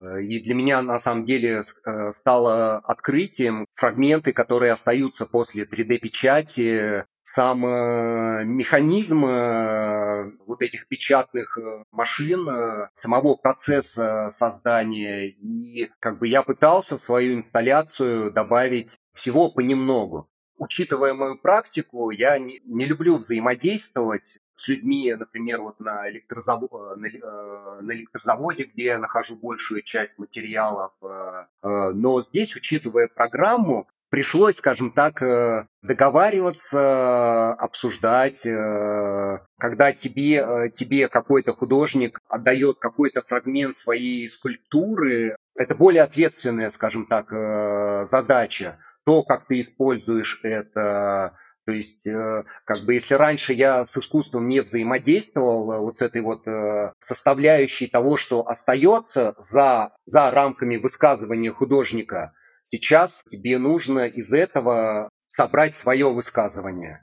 и 0.00 0.40
для 0.40 0.54
меня 0.54 0.80
на 0.80 1.00
самом 1.00 1.24
деле 1.24 1.62
стало 2.12 2.76
открытием 2.76 3.66
фрагменты, 3.72 4.32
которые 4.32 4.70
остаются 4.70 5.26
после 5.26 5.64
3D-печати, 5.64 7.04
сам 7.28 7.66
э, 7.66 8.44
механизм 8.44 9.26
э, 9.26 10.32
вот 10.46 10.62
этих 10.62 10.88
печатных 10.88 11.58
э, 11.58 11.84
машин, 11.92 12.48
самого 12.94 13.34
процесса 13.34 14.30
создания. 14.32 15.26
И 15.26 15.90
как 16.00 16.18
бы 16.18 16.26
я 16.26 16.42
пытался 16.42 16.96
в 16.96 17.02
свою 17.02 17.34
инсталляцию 17.34 18.30
добавить 18.30 18.96
всего 19.12 19.50
понемногу. 19.50 20.30
Учитывая 20.58 21.14
мою 21.14 21.38
практику, 21.38 22.10
я 22.10 22.38
не, 22.38 22.60
не 22.64 22.84
люблю 22.84 23.16
взаимодействовать 23.16 24.38
с 24.54 24.68
людьми, 24.68 25.14
например, 25.14 25.62
вот 25.62 25.80
на, 25.80 26.10
электрозавод, 26.10 26.70
на, 26.96 27.08
на 27.80 27.92
электрозаводе, 27.92 28.64
где 28.64 28.84
я 28.84 28.98
нахожу 28.98 29.36
большую 29.36 29.82
часть 29.82 30.18
материалов. 30.18 30.92
Но 31.62 32.22
здесь, 32.22 32.56
учитывая 32.56 33.06
программу, 33.06 33.88
пришлось, 34.10 34.56
скажем 34.56 34.90
так, 34.90 35.22
э, 35.22 35.66
договариваться, 35.82 37.52
обсуждать, 37.54 38.44
э, 38.46 39.38
когда 39.58 39.92
тебе, 39.92 40.36
э, 40.36 40.70
тебе 40.70 41.08
какой-то 41.08 41.52
художник 41.54 42.20
отдает 42.28 42.78
какой-то 42.78 43.22
фрагмент 43.22 43.76
своей 43.76 44.28
скульптуры, 44.28 45.36
это 45.54 45.74
более 45.74 46.02
ответственная, 46.02 46.70
скажем 46.70 47.06
так, 47.06 47.30
задача. 48.06 48.78
То, 49.08 49.22
как 49.22 49.46
ты 49.46 49.60
используешь 49.60 50.40
это, 50.42 51.32
то 51.64 51.72
есть, 51.72 52.06
как 52.64 52.80
бы, 52.84 52.94
если 52.94 53.14
раньше 53.14 53.54
я 53.54 53.86
с 53.86 53.96
искусством 53.96 54.48
не 54.48 54.60
взаимодействовал, 54.60 55.80
вот 55.80 55.98
с 55.98 56.02
этой 56.02 56.20
вот 56.20 56.44
составляющей 56.98 57.86
того, 57.86 58.18
что 58.18 58.46
остается 58.46 59.34
за, 59.38 59.92
за 60.04 60.30
рамками 60.30 60.76
высказывания 60.76 61.52
художника, 61.52 62.32
Сейчас 62.70 63.22
тебе 63.26 63.56
нужно 63.56 64.00
из 64.00 64.30
этого 64.30 65.08
собрать 65.24 65.74
свое 65.74 66.12
высказывание. 66.12 67.00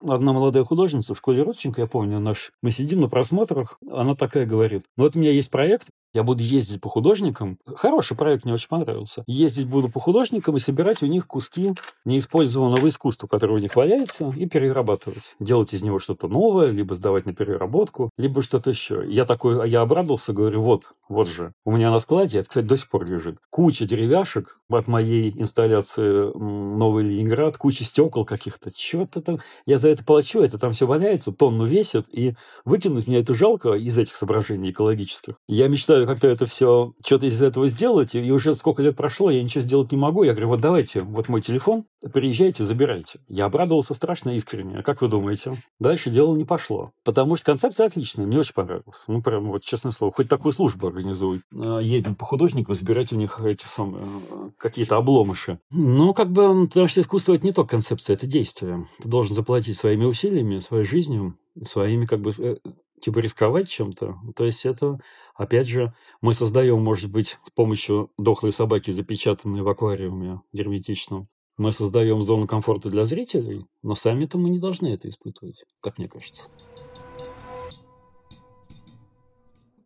Одна 0.00 0.32
молодая 0.32 0.62
художница 0.62 1.14
в 1.14 1.18
школе 1.18 1.42
Родченко, 1.42 1.80
я 1.80 1.88
помню, 1.88 2.20
наш, 2.20 2.52
мы 2.62 2.70
сидим 2.70 3.00
на 3.00 3.08
просмотрах, 3.08 3.80
она 3.90 4.14
такая 4.14 4.46
говорит, 4.46 4.84
ну 4.96 5.02
вот 5.02 5.16
у 5.16 5.18
меня 5.18 5.32
есть 5.32 5.50
проект, 5.50 5.88
я 6.14 6.22
буду 6.22 6.42
ездить 6.42 6.80
по 6.80 6.88
художникам. 6.88 7.58
Хороший 7.66 8.16
проект, 8.16 8.44
мне 8.44 8.54
очень 8.54 8.68
понравился. 8.68 9.24
Ездить 9.26 9.66
буду 9.66 9.88
по 9.88 10.00
художникам 10.00 10.56
и 10.56 10.60
собирать 10.60 11.02
у 11.02 11.06
них 11.06 11.26
куски 11.26 11.74
неиспользованного 12.04 12.88
искусства, 12.88 13.26
которое 13.26 13.54
у 13.54 13.58
них 13.58 13.74
валяется, 13.74 14.32
и 14.36 14.46
перерабатывать. 14.46 15.34
Делать 15.40 15.74
из 15.74 15.82
него 15.82 15.98
что-то 15.98 16.28
новое, 16.28 16.68
либо 16.68 16.94
сдавать 16.94 17.26
на 17.26 17.34
переработку, 17.34 18.10
либо 18.16 18.42
что-то 18.42 18.70
еще. 18.70 19.04
Я 19.08 19.24
такой, 19.24 19.68
я 19.68 19.80
обрадовался, 19.80 20.32
говорю, 20.32 20.62
вот, 20.62 20.92
вот 21.08 21.28
же. 21.28 21.52
У 21.64 21.72
меня 21.72 21.90
на 21.90 21.98
складе, 21.98 22.38
это, 22.38 22.48
кстати, 22.48 22.64
до 22.64 22.76
сих 22.76 22.88
пор 22.88 23.04
лежит, 23.06 23.38
куча 23.50 23.84
деревяшек 23.84 24.60
от 24.68 24.86
моей 24.86 25.34
инсталляции 25.36 26.32
«Новый 26.36 27.04
Ленинград», 27.04 27.58
куча 27.58 27.84
стекол 27.84 28.24
каких-то. 28.24 28.70
Что-то 28.76 29.20
там. 29.20 29.40
Я 29.66 29.78
за 29.78 29.88
это 29.88 30.04
плачу, 30.04 30.40
это 30.40 30.58
там 30.58 30.72
все 30.72 30.86
валяется, 30.86 31.32
тонну 31.32 31.66
весит, 31.66 32.06
и 32.12 32.34
выкинуть 32.64 33.08
мне 33.08 33.18
это 33.18 33.34
жалко 33.34 33.72
из 33.72 33.98
этих 33.98 34.14
соображений 34.14 34.70
экологических. 34.70 35.34
Я 35.48 35.66
мечтаю 35.66 36.03
как-то 36.06 36.28
это 36.28 36.46
все, 36.46 36.92
что-то 37.04 37.26
из 37.26 37.40
этого 37.40 37.68
сделать, 37.68 38.14
и 38.14 38.32
уже 38.32 38.54
сколько 38.54 38.82
лет 38.82 38.96
прошло, 38.96 39.30
я 39.30 39.42
ничего 39.42 39.62
сделать 39.62 39.92
не 39.92 39.98
могу. 39.98 40.22
Я 40.22 40.32
говорю, 40.32 40.48
вот 40.48 40.60
давайте, 40.60 41.00
вот 41.00 41.28
мой 41.28 41.40
телефон, 41.40 41.84
приезжайте, 42.12 42.64
забирайте. 42.64 43.20
Я 43.28 43.46
обрадовался 43.46 43.94
страшно 43.94 44.36
искренне. 44.36 44.78
А 44.78 44.82
как 44.82 45.02
вы 45.02 45.08
думаете? 45.08 45.54
Дальше 45.78 46.10
дело 46.10 46.34
не 46.34 46.44
пошло. 46.44 46.92
Потому 47.04 47.36
что 47.36 47.46
концепция 47.46 47.86
отличная, 47.86 48.26
мне 48.26 48.38
очень 48.38 48.54
понравилась. 48.54 49.04
Ну, 49.08 49.22
прям 49.22 49.50
вот, 49.50 49.62
честное 49.62 49.92
слово, 49.92 50.12
хоть 50.12 50.28
такую 50.28 50.52
службу 50.52 50.86
организуй. 50.86 51.40
А, 51.54 51.78
ездить 51.78 52.16
по 52.16 52.24
художникам, 52.24 52.74
забирать 52.74 53.12
у 53.12 53.16
них 53.16 53.40
эти 53.40 53.66
самые 53.66 54.04
какие-то 54.58 54.96
обломыши. 54.96 55.58
Ну, 55.70 56.14
как 56.14 56.30
бы, 56.30 56.66
потому 56.66 56.88
что 56.88 57.00
искусство 57.00 57.34
это 57.34 57.46
не 57.46 57.52
только 57.52 57.70
концепция, 57.70 58.14
это 58.14 58.26
действие. 58.26 58.86
Ты 59.02 59.08
должен 59.08 59.34
заплатить 59.34 59.78
своими 59.78 60.04
усилиями, 60.04 60.60
своей 60.60 60.84
жизнью, 60.84 61.36
своими 61.62 62.06
как 62.06 62.20
бы 62.20 62.32
э, 62.36 62.56
типа 63.04 63.18
рисковать 63.18 63.68
чем-то. 63.68 64.16
То 64.34 64.44
есть 64.46 64.64
это, 64.64 64.98
опять 65.34 65.68
же, 65.68 65.92
мы 66.22 66.32
создаем, 66.32 66.82
может 66.82 67.10
быть, 67.10 67.38
с 67.46 67.50
помощью 67.50 68.10
дохлой 68.16 68.52
собаки, 68.52 68.90
запечатанной 68.90 69.62
в 69.62 69.68
аквариуме 69.68 70.40
герметичном, 70.52 71.26
мы 71.56 71.70
создаем 71.70 72.22
зону 72.22 72.46
комфорта 72.48 72.90
для 72.90 73.04
зрителей, 73.04 73.66
но 73.82 73.94
сами-то 73.94 74.38
мы 74.38 74.48
не 74.48 74.58
должны 74.58 74.88
это 74.88 75.08
испытывать, 75.08 75.64
как 75.80 75.98
мне 75.98 76.08
кажется. 76.08 76.42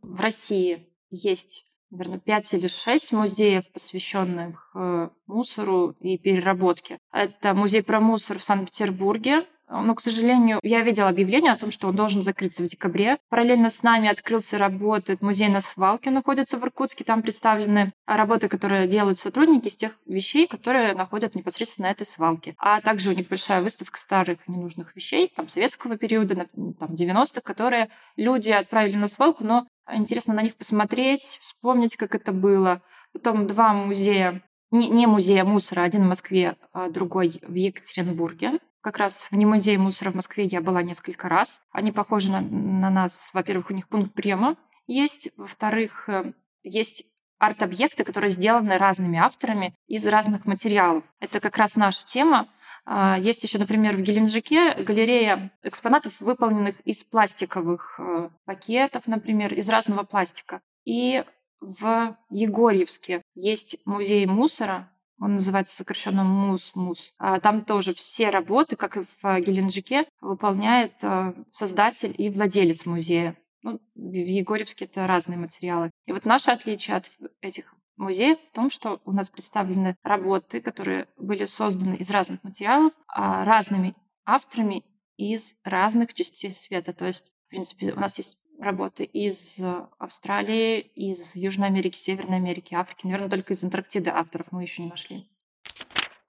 В 0.03 0.21
России 0.21 0.89
есть, 1.11 1.67
наверное, 1.91 2.21
пять 2.21 2.55
или 2.55 2.69
шесть 2.69 3.13
музеев, 3.13 3.71
посвященных 3.73 4.71
э, 4.75 5.09
мусору 5.27 5.95
и 6.01 6.17
переработке. 6.17 6.99
Это 7.13 7.53
музей 7.53 7.83
про 7.83 8.01
мусор 8.01 8.39
в 8.39 8.43
Санкт-Петербурге, 8.45 9.45
но, 9.69 9.95
к 9.95 10.01
сожалению, 10.01 10.61
я 10.63 10.83
видела 10.83 11.09
объявление 11.09 11.53
о 11.53 11.57
том, 11.57 11.71
что 11.71 11.89
он 11.89 11.97
должен 11.97 12.23
закрыться 12.23 12.63
в 12.63 12.67
декабре. 12.67 13.19
Параллельно 13.29 13.71
с 13.71 13.83
нами 13.83 14.09
открылся 14.09 14.59
работает 14.59 15.23
музей 15.23 15.49
на 15.49 15.61
свалке, 15.61 16.11
находится 16.11 16.59
в 16.59 16.65
Иркутске. 16.65 17.05
Там 17.05 17.23
представлены 17.23 17.93
работы, 18.07 18.49
которые 18.49 18.89
делают 18.89 19.19
сотрудники 19.19 19.69
из 19.69 19.77
тех 19.77 19.99
вещей, 20.07 20.47
которые 20.47 20.95
находят 20.95 21.35
непосредственно 21.35 21.89
на 21.89 21.93
этой 21.93 22.07
свалке. 22.07 22.55
А 22.59 22.81
также 22.81 23.11
у 23.11 23.13
них 23.13 23.29
большая 23.29 23.63
выставка 23.63 23.99
старых 23.99 24.49
ненужных 24.49 24.97
вещей, 24.97 25.33
там, 25.35 25.49
советского 25.49 25.97
периода, 25.97 26.47
там, 26.55 26.89
90-х, 26.95 27.41
которые 27.43 27.91
люди 28.17 28.51
отправили 28.51 28.97
на 28.97 29.09
свалку, 29.09 29.45
но 29.45 29.67
интересно 29.91 30.35
на 30.35 30.43
них 30.43 30.57
посмотреть, 30.57 31.39
вспомнить, 31.41 31.97
как 31.97 32.15
это 32.15 32.33
было. 32.33 32.81
Потом 33.13 33.47
два 33.47 33.73
музея 33.73 34.43
не, 34.71 34.89
не 34.89 35.07
музея 35.07 35.45
мусора, 35.45 35.83
один 35.83 36.05
в 36.05 36.09
Москве, 36.09 36.57
а 36.73 36.91
другой 36.91 37.41
в 37.43 37.55
Екатеринбурге. 37.55 38.59
Как 38.81 38.99
раз 38.99 39.29
в 39.31 39.37
музее 39.37 39.79
мусора 39.79 40.11
в 40.11 40.15
Москве 40.15 40.45
я 40.45 40.61
была 40.61 40.83
несколько 40.83 41.29
раз. 41.29 41.63
Они 41.73 41.93
похожи 41.93 42.31
на, 42.31 42.41
на 42.41 42.91
нас. 42.91 43.31
Во-первых, 43.33 43.71
у 43.71 43.75
них 43.75 43.89
пункт 43.89 44.15
приема 44.15 44.57
есть. 44.87 45.31
Во-вторых, 45.37 46.09
э, 46.09 46.33
есть 46.63 47.05
арт-объекты, 47.39 48.05
которые 48.05 48.31
сделаны 48.31 48.79
разными 48.79 49.19
авторами 49.19 49.75
из 49.87 50.07
разных 50.07 50.47
материалов. 50.47 51.05
Это 51.21 51.41
как 51.41 51.57
раз 51.57 51.77
наша 51.77 52.05
тема. 52.07 52.49
А, 52.85 53.19
есть 53.19 53.43
еще, 53.43 53.59
например, 53.59 53.97
в 53.97 54.01
Геленджике 54.01 54.75
галерея 54.75 55.53
экспонатов, 55.63 56.21
выполненных 56.21 56.81
из 56.81 57.05
пластиковых 57.05 57.99
э, 57.99 58.31
пакетов, 58.45 59.07
например, 59.07 59.55
из 59.55 59.69
разного 59.69 60.05
пластика. 60.05 60.61
И 60.85 61.25
в 61.61 62.17
Егорьевске 62.31 63.23
есть 63.35 63.77
музей 63.85 64.27
мусора, 64.27 64.91
он 65.21 65.35
называется 65.35 65.75
сокращенно 65.75 66.25
МУС-МУС. 66.25 67.15
А, 67.19 67.41
там 67.41 67.65
тоже 67.65 67.95
все 67.95 68.31
работы, 68.31 68.77
как 68.77 68.97
и 68.97 69.03
в 69.03 69.41
Геленджике, 69.41 70.07
выполняет 70.21 70.93
а, 71.03 71.35
создатель 71.51 72.15
и 72.17 72.31
владелец 72.31 72.87
музея. 72.87 73.37
Ну, 73.63 73.81
в 73.95 74.13
Егорьевске 74.13 74.85
это 74.85 75.07
разные 75.07 75.39
материалы. 75.39 75.91
И 76.07 76.13
вот 76.13 76.25
наше 76.25 76.51
отличие 76.51 76.97
от 76.97 77.11
этих 77.41 77.75
музеев 77.97 78.39
в 78.39 78.55
том, 78.55 78.71
что 78.71 79.01
у 79.05 79.13
нас 79.13 79.29
представлены 79.29 79.97
работы, 80.05 80.61
которые 80.61 81.09
были 81.17 81.45
созданы 81.45 81.97
из 81.97 82.11
разных 82.11 82.43
материалов, 82.45 82.93
а, 83.09 83.45
разными 83.45 83.97
авторами 84.25 84.85
из 85.17 85.57
разных 85.65 86.15
частей 86.15 86.53
света. 86.53 86.93
То 86.93 87.07
есть, 87.07 87.33
в 87.47 87.51
принципе, 87.51 87.93
у 87.93 87.99
нас 87.99 88.19
есть 88.19 88.39
работы 88.59 89.05
из 89.05 89.59
э, 89.59 89.87
Австралии, 89.99 90.81
из 90.81 91.35
Южной 91.37 91.69
Америки, 91.69 91.97
Северной 91.97 92.37
Америки, 92.37 92.75
Африки. 92.75 93.07
Наверное, 93.07 93.31
только 93.31 93.55
из 93.55 93.65
Антарктиды 93.65 94.11
авторов 94.11 94.49
мы 94.51 94.63
еще 94.63 94.83
не 94.83 94.89
нашли. 94.89 95.27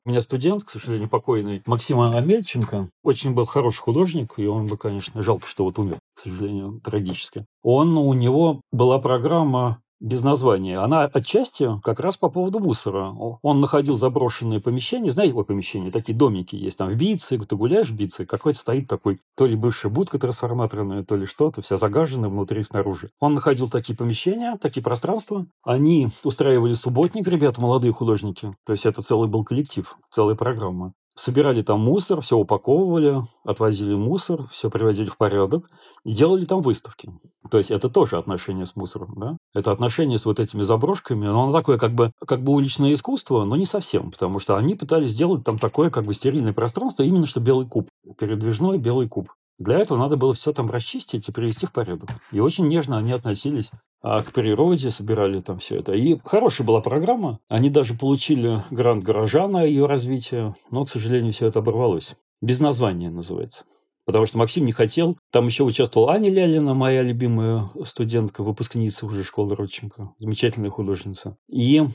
У 0.06 0.10
меня 0.10 0.22
студент, 0.22 0.64
к 0.64 0.70
сожалению, 0.70 1.10
покойный, 1.10 1.62
Максим 1.66 2.00
Амельченко, 2.00 2.90
очень 3.04 3.34
был 3.34 3.46
хороший 3.46 3.82
художник, 3.82 4.36
и 4.38 4.48
он 4.48 4.68
бы, 4.68 4.78
конечно, 4.78 5.22
жалко, 5.22 5.46
что 5.46 5.66
вот 5.66 5.78
умер, 5.78 6.00
к 6.16 6.22
сожалению, 6.22 6.80
трагически. 6.80 7.46
Он, 7.62 7.98
у 7.98 8.14
него 8.14 8.62
была 8.72 9.00
программа 9.00 9.82
без 10.00 10.24
названия. 10.24 10.80
Она 10.80 11.04
отчасти 11.06 11.70
как 11.84 12.00
раз 12.00 12.18
по 12.18 12.30
поводу 12.30 12.60
мусора. 12.60 13.12
Он 13.42 13.60
находил 13.60 13.96
заброшенные 13.96 14.60
помещения, 14.60 15.12
знаете, 15.12 15.34
о, 15.34 15.44
помещения, 15.44 15.92
такие 15.92 16.18
домики 16.18 16.56
есть, 16.56 16.78
там 16.78 16.90
в 16.90 16.96
Бице, 16.96 17.38
ты 17.38 17.56
гуляешь 17.56 17.90
в 17.90 17.96
Бице, 17.96 18.26
какой-то 18.26 18.60
стоит 18.60 18.88
такой, 18.88 19.20
то 19.36 19.46
ли 19.46 19.56
бывшая 19.56 19.90
будка 19.90 20.20
трансформаторная, 20.20 21.04
то 21.04 21.16
ли 21.16 21.26
что-то, 21.26 21.62
вся 21.62 21.78
загажена 21.78 22.30
внутри 22.30 22.62
и 22.62 22.64
снаружи. 22.64 23.10
Он 23.20 23.34
находил 23.34 23.70
такие 23.70 23.96
помещения, 23.96 24.58
такие 24.62 24.84
пространства. 24.84 25.46
Они 25.64 26.08
устраивали 26.24 26.74
субботник, 26.74 27.28
ребята, 27.28 27.62
молодые 27.62 27.92
художники. 27.92 28.56
То 28.66 28.74
есть 28.74 28.86
это 28.86 29.02
целый 29.02 29.28
был 29.28 29.44
коллектив, 29.44 29.98
целая 30.10 30.36
программа 30.36 30.94
собирали 31.20 31.62
там 31.62 31.82
мусор, 31.82 32.22
все 32.22 32.38
упаковывали, 32.38 33.22
отвозили 33.44 33.94
мусор, 33.94 34.48
все 34.48 34.70
приводили 34.70 35.08
в 35.08 35.18
порядок 35.18 35.68
и 36.06 36.14
делали 36.14 36.46
там 36.46 36.62
выставки. 36.62 37.12
То 37.52 37.58
есть 37.58 37.72
это 37.72 37.90
тоже 37.90 38.18
отношение 38.18 38.66
с 38.66 38.76
мусором, 38.76 39.14
да? 39.18 39.38
Это 39.54 39.72
отношение 39.72 40.18
с 40.18 40.26
вот 40.26 40.40
этими 40.40 40.64
заброшками, 40.64 41.26
но 41.26 41.44
оно 41.44 41.52
такое 41.52 41.78
как 41.78 41.94
бы, 41.94 42.12
как 42.26 42.44
бы 42.44 42.54
уличное 42.54 42.94
искусство, 42.94 43.44
но 43.44 43.56
не 43.56 43.66
совсем, 43.66 44.12
потому 44.12 44.40
что 44.40 44.56
они 44.56 44.76
пытались 44.76 45.12
сделать 45.12 45.44
там 45.44 45.60
такое 45.60 45.90
как 45.90 46.06
бы 46.06 46.14
стерильное 46.14 46.54
пространство, 46.54 47.04
именно 47.04 47.26
что 47.26 47.40
белый 47.40 47.68
куб, 47.68 47.90
передвижной 48.18 48.78
белый 48.78 49.10
куб. 49.10 49.30
Для 49.60 49.78
этого 49.78 49.98
надо 49.98 50.18
было 50.18 50.34
все 50.34 50.54
там 50.54 50.70
расчистить 50.70 51.28
и 51.28 51.32
привести 51.32 51.66
в 51.66 51.72
порядок. 51.72 52.10
И 52.32 52.40
очень 52.40 52.68
нежно 52.68 52.98
они 52.98 53.12
относились 53.12 53.72
а 54.02 54.24
к 54.24 54.32
природе, 54.32 54.92
собирали 54.92 55.42
там 55.42 55.60
все 55.60 55.78
это. 55.78 55.94
И 55.94 56.20
хорошая 56.24 56.66
была 56.66 56.82
программа. 56.82 57.40
Они 57.50 57.70
даже 57.70 57.94
получили 57.94 58.64
грант 58.72 59.04
гаража 59.04 59.48
на 59.48 59.64
ее 59.64 59.86
развитие, 59.86 60.56
но, 60.72 60.86
к 60.86 60.90
сожалению, 60.90 61.34
все 61.34 61.48
это 61.48 61.60
оборвалось. 61.60 62.16
Без 62.42 62.60
названия 62.60 63.10
называется. 63.10 63.66
Потому 64.06 64.26
что 64.26 64.38
Максим 64.38 64.66
не 64.66 64.72
хотел. 64.72 65.18
Там 65.32 65.48
еще 65.48 65.64
участвовала 65.64 66.14
Аня 66.14 66.30
Лялина, 66.30 66.74
моя 66.74 67.04
любимая 67.04 67.70
студентка, 67.86 68.42
выпускница 68.42 69.06
уже 69.06 69.24
школы 69.24 69.56
Родченко. 69.56 70.14
Замечательная 70.18 70.72
художница. 70.72 71.38
И 71.48 71.86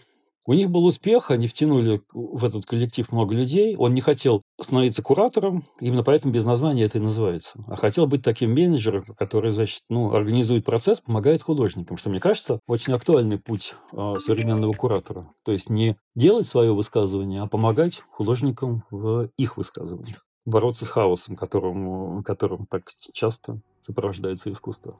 у 0.47 0.53
них 0.53 0.71
был 0.71 0.85
успех, 0.85 1.31
они 1.31 1.49
втянули 1.49 2.03
в 2.13 2.45
этот 2.45 2.67
коллектив 2.67 3.11
много 3.11 3.35
людей. 3.35 3.77
Он 3.77 3.95
не 3.95 4.03
хотел 4.03 4.43
становиться 4.61 5.03
куратором, 5.03 5.65
именно 5.81 6.03
поэтому 6.03 6.35
без 6.35 6.45
названия 6.45 6.85
это 6.85 6.99
и 6.99 7.01
называется. 7.01 7.65
А 7.67 7.77
хотел 7.77 8.07
быть 8.07 8.23
таким 8.23 8.53
менеджером, 8.53 9.05
который, 9.17 9.53
значит, 9.55 9.81
ну, 9.89 10.13
организует 10.15 10.65
процесс, 10.65 11.01
помогает 11.01 11.43
художникам, 11.43 11.97
что, 11.97 12.11
мне 12.11 12.21
кажется, 12.21 12.61
очень 12.67 12.93
актуальный 12.93 13.39
путь 13.39 13.75
э, 13.93 14.15
современного 14.21 14.73
куратора. 14.73 15.33
То 15.45 15.53
есть 15.53 15.71
не 15.71 15.97
делать 16.15 16.47
свое 16.47 16.75
высказывание, 16.75 17.41
а 17.41 17.47
помогать 17.47 18.03
художникам 18.11 18.85
в 18.91 19.31
их 19.39 19.57
высказываниях. 19.57 20.27
Бороться 20.45 20.85
с 20.85 20.91
хаосом, 20.91 21.37
которым, 21.37 22.23
которым 22.23 22.67
так 22.67 22.91
часто 23.15 23.63
сопровождается 23.81 24.53
искусство. 24.53 24.99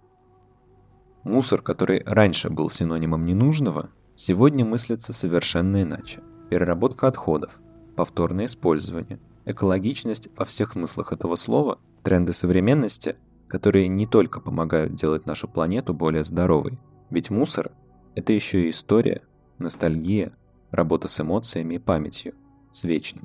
Мусор, 1.23 1.61
который 1.61 2.03
раньше 2.05 2.49
был 2.49 2.71
синонимом 2.71 3.27
ненужного, 3.27 3.91
Сегодня 4.17 4.65
мыслится 4.65 5.13
совершенно 5.13 5.83
иначе. 5.83 6.21
Переработка 6.49 7.09
отходов, 7.09 7.59
повторное 7.97 8.45
использование, 8.45 9.19
экологичность 9.45 10.29
во 10.37 10.45
всех 10.45 10.73
смыслах 10.73 11.13
этого 11.13 11.35
слова, 11.35 11.79
тренды 12.05 12.33
современности, 12.33 13.17
которые 13.49 13.89
не 13.89 14.07
только 14.07 14.41
помогают 14.41 14.95
делать 14.95 15.27
нашу 15.27 15.49
планету 15.49 15.95
более 15.95 16.23
здоровой. 16.23 16.79
Ведь 17.11 17.31
мусор– 17.31 17.73
это 18.15 18.33
еще 18.33 18.67
и 18.67 18.71
история, 18.71 19.23
ностальгия, 19.59 20.33
работа 20.71 21.09
с 21.09 21.21
эмоциями 21.21 21.75
и 21.75 21.79
памятью, 21.79 22.35
с 22.71 22.85
вечным. 22.85 23.25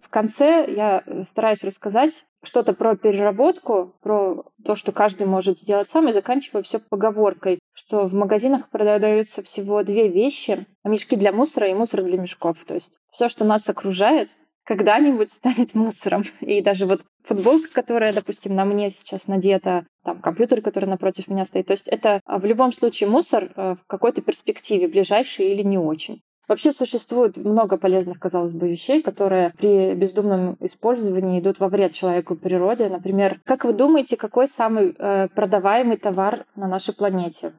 В 0.00 0.08
конце 0.10 0.66
я 0.70 1.02
стараюсь 1.22 1.64
рассказать 1.64 2.26
что-то 2.44 2.72
про 2.72 2.96
переработку, 2.96 3.94
про 4.02 4.44
то, 4.64 4.74
что 4.74 4.92
каждый 4.92 5.26
может 5.26 5.58
сделать 5.58 5.88
сам, 5.88 6.08
и 6.08 6.12
заканчиваю 6.12 6.64
все 6.64 6.78
поговоркой, 6.78 7.58
что 7.72 8.06
в 8.06 8.14
магазинах 8.14 8.68
продаются 8.68 9.42
всего 9.42 9.82
две 9.82 10.08
вещи– 10.08 10.66
мешки 10.84 11.16
для 11.16 11.32
мусора 11.32 11.68
и 11.68 11.74
мусор 11.74 12.02
для 12.02 12.18
мешков. 12.18 12.58
То 12.66 12.74
есть 12.74 12.98
все, 13.08 13.28
что 13.28 13.44
нас 13.44 13.68
окружает, 13.68 14.30
когда-нибудь 14.64 15.30
станет 15.30 15.74
мусором. 15.74 16.22
И 16.40 16.60
даже 16.62 16.86
вот 16.86 17.02
футболка, 17.24 17.68
которая, 17.72 18.12
допустим, 18.12 18.54
на 18.54 18.64
мне 18.64 18.90
сейчас 18.90 19.26
надета, 19.26 19.86
там 20.04 20.20
компьютер, 20.20 20.60
который 20.60 20.86
напротив 20.86 21.28
меня 21.28 21.44
стоит. 21.44 21.66
То 21.66 21.72
есть 21.72 21.88
это 21.88 22.20
а, 22.24 22.38
в 22.38 22.44
любом 22.44 22.72
случае 22.72 23.08
мусор 23.08 23.52
э, 23.54 23.74
в 23.74 23.86
какой-то 23.86 24.22
перспективе, 24.22 24.88
ближайшей 24.88 25.52
или 25.52 25.62
не 25.62 25.78
очень. 25.78 26.22
Вообще 26.52 26.70
существует 26.72 27.38
много 27.38 27.78
полезных, 27.78 28.20
казалось 28.20 28.52
бы, 28.52 28.68
вещей, 28.68 29.00
которые 29.00 29.54
при 29.56 29.94
бездумном 29.94 30.58
использовании 30.60 31.40
идут 31.40 31.60
во 31.60 31.68
вред 31.68 31.92
человеку 31.92 32.34
и 32.34 32.36
природе. 32.36 32.90
Например, 32.90 33.40
как 33.46 33.64
вы 33.64 33.72
думаете, 33.72 34.18
какой 34.18 34.48
самый 34.48 34.94
э, 34.98 35.28
продаваемый 35.34 35.96
товар 35.96 36.44
на 36.54 36.68
нашей 36.68 36.92
планете? 36.92 37.54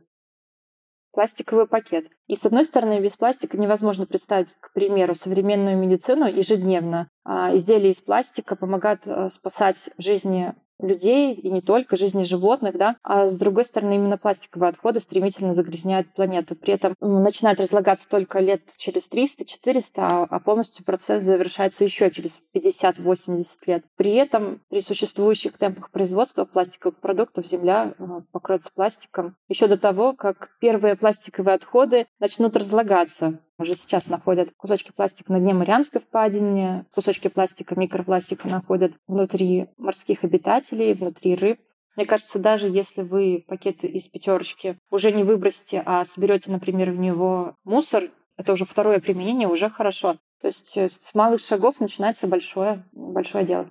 пластиковый 1.12 1.68
пакет. 1.68 2.08
И 2.28 2.36
с 2.36 2.46
одной 2.46 2.66
стороны, 2.66 3.00
без 3.00 3.16
пластика 3.16 3.58
невозможно 3.58 4.06
представить, 4.06 4.56
к 4.60 4.74
примеру, 4.74 5.14
современную 5.14 5.78
медицину 5.78 6.26
ежедневно. 6.26 7.08
А 7.24 7.56
изделия 7.56 7.92
из 7.92 8.02
пластика 8.02 8.56
помогают 8.56 9.08
э, 9.08 9.30
спасать 9.30 9.90
жизни 9.98 10.54
людей 10.80 11.34
и 11.34 11.50
не 11.50 11.62
только 11.62 11.96
жизни 11.96 12.24
животных, 12.24 12.78
да, 12.78 12.98
а 13.04 13.28
с 13.28 13.38
другой 13.38 13.66
стороны 13.66 13.96
именно 13.96 14.18
пластиковые 14.18 14.70
отходы 14.70 15.00
стремительно 15.00 15.54
загрязняют 15.54 16.14
планету. 16.14 16.56
При 16.56 16.74
этом 16.74 16.96
начинает 17.00 17.60
разлагаться 17.60 18.08
только 18.08 18.40
лет 18.40 18.62
через 18.78 19.10
300-400, 19.10 19.92
а, 19.98 20.28
а 20.30 20.40
полностью 20.40 20.86
процесс 20.86 21.24
завершается 21.24 21.84
еще 21.84 22.12
через 22.12 22.40
50-80 22.56 23.46
лет. 23.68 23.86
При 23.96 24.14
этом 24.14 24.62
при 24.70 24.82
существующих 24.82 25.58
темпах 25.58 25.92
производства 25.92 26.46
пластиковых 26.46 27.00
продуктов 27.00 27.46
Земля 27.46 27.94
э, 27.98 28.04
покроется 28.32 28.72
пластиком 28.74 29.36
еще 29.48 29.68
до 29.68 29.78
того, 29.78 30.14
как 30.14 30.52
первые 30.60 30.96
пластиковые 30.96 31.56
отходы 31.56 32.08
начнут 32.20 32.56
разлагаться. 32.56 33.40
Уже 33.60 33.76
сейчас 33.76 34.08
находят 34.08 34.52
кусочки 34.58 34.92
пластика 34.92 35.32
на 35.32 35.40
дне 35.40 35.54
Марианской 35.54 36.02
впадины, 36.02 36.86
кусочки 36.94 37.28
пластика, 37.28 37.80
микропластика 37.80 38.48
находят 38.48 38.94
внутри 39.08 39.68
морских 39.78 40.24
обитателей, 40.24 40.94
внутри 40.94 41.36
рыб. 41.36 41.60
Мне 41.96 42.06
кажется, 42.06 42.40
даже 42.40 42.68
если 42.68 43.04
вы 43.04 43.46
пакеты 43.48 43.86
из 43.86 44.08
пятерочки 44.08 44.80
уже 44.90 45.12
не 45.12 45.24
выбросите, 45.24 45.84
а 45.86 46.04
соберете, 46.06 46.50
например, 46.50 46.92
в 46.92 46.98
него 46.98 47.56
мусор, 47.64 48.10
это 48.38 48.54
уже 48.54 48.66
второе 48.66 49.00
применение, 49.00 49.48
уже 49.48 49.70
хорошо. 49.70 50.18
То 50.42 50.48
есть 50.48 50.76
э, 50.76 50.90
с 50.90 51.14
малых 51.14 51.40
шагов 51.40 51.80
начинается 51.80 52.28
большое, 52.28 52.84
большое 52.92 53.46
дело. 53.46 53.70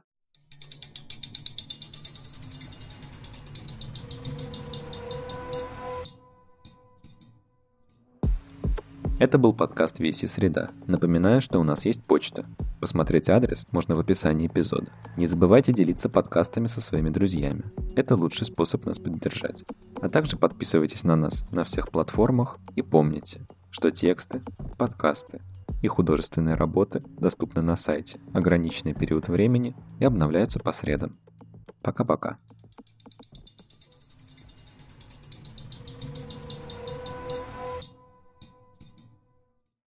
Это 9.22 9.38
был 9.38 9.52
подкаст 9.52 10.00
«Веси 10.00 10.26
Среда». 10.26 10.70
Напоминаю, 10.88 11.40
что 11.40 11.60
у 11.60 11.62
нас 11.62 11.84
есть 11.84 12.02
почта. 12.02 12.44
Посмотреть 12.80 13.30
адрес 13.30 13.68
можно 13.70 13.94
в 13.94 14.00
описании 14.00 14.48
эпизода. 14.48 14.90
Не 15.16 15.26
забывайте 15.26 15.72
делиться 15.72 16.08
подкастами 16.08 16.66
со 16.66 16.80
своими 16.80 17.08
друзьями. 17.08 17.62
Это 17.94 18.16
лучший 18.16 18.48
способ 18.48 18.84
нас 18.84 18.98
поддержать. 18.98 19.62
А 20.00 20.08
также 20.08 20.36
подписывайтесь 20.36 21.04
на 21.04 21.14
нас 21.14 21.48
на 21.52 21.62
всех 21.62 21.90
платформах 21.90 22.58
и 22.74 22.82
помните, 22.82 23.46
что 23.70 23.92
тексты, 23.92 24.42
подкасты 24.76 25.40
и 25.82 25.86
художественные 25.86 26.56
работы 26.56 27.04
доступны 27.16 27.62
на 27.62 27.76
сайте 27.76 28.18
ограниченный 28.34 28.92
период 28.92 29.28
времени 29.28 29.76
и 30.00 30.04
обновляются 30.04 30.58
по 30.58 30.72
средам. 30.72 31.16
Пока-пока. 31.80 32.38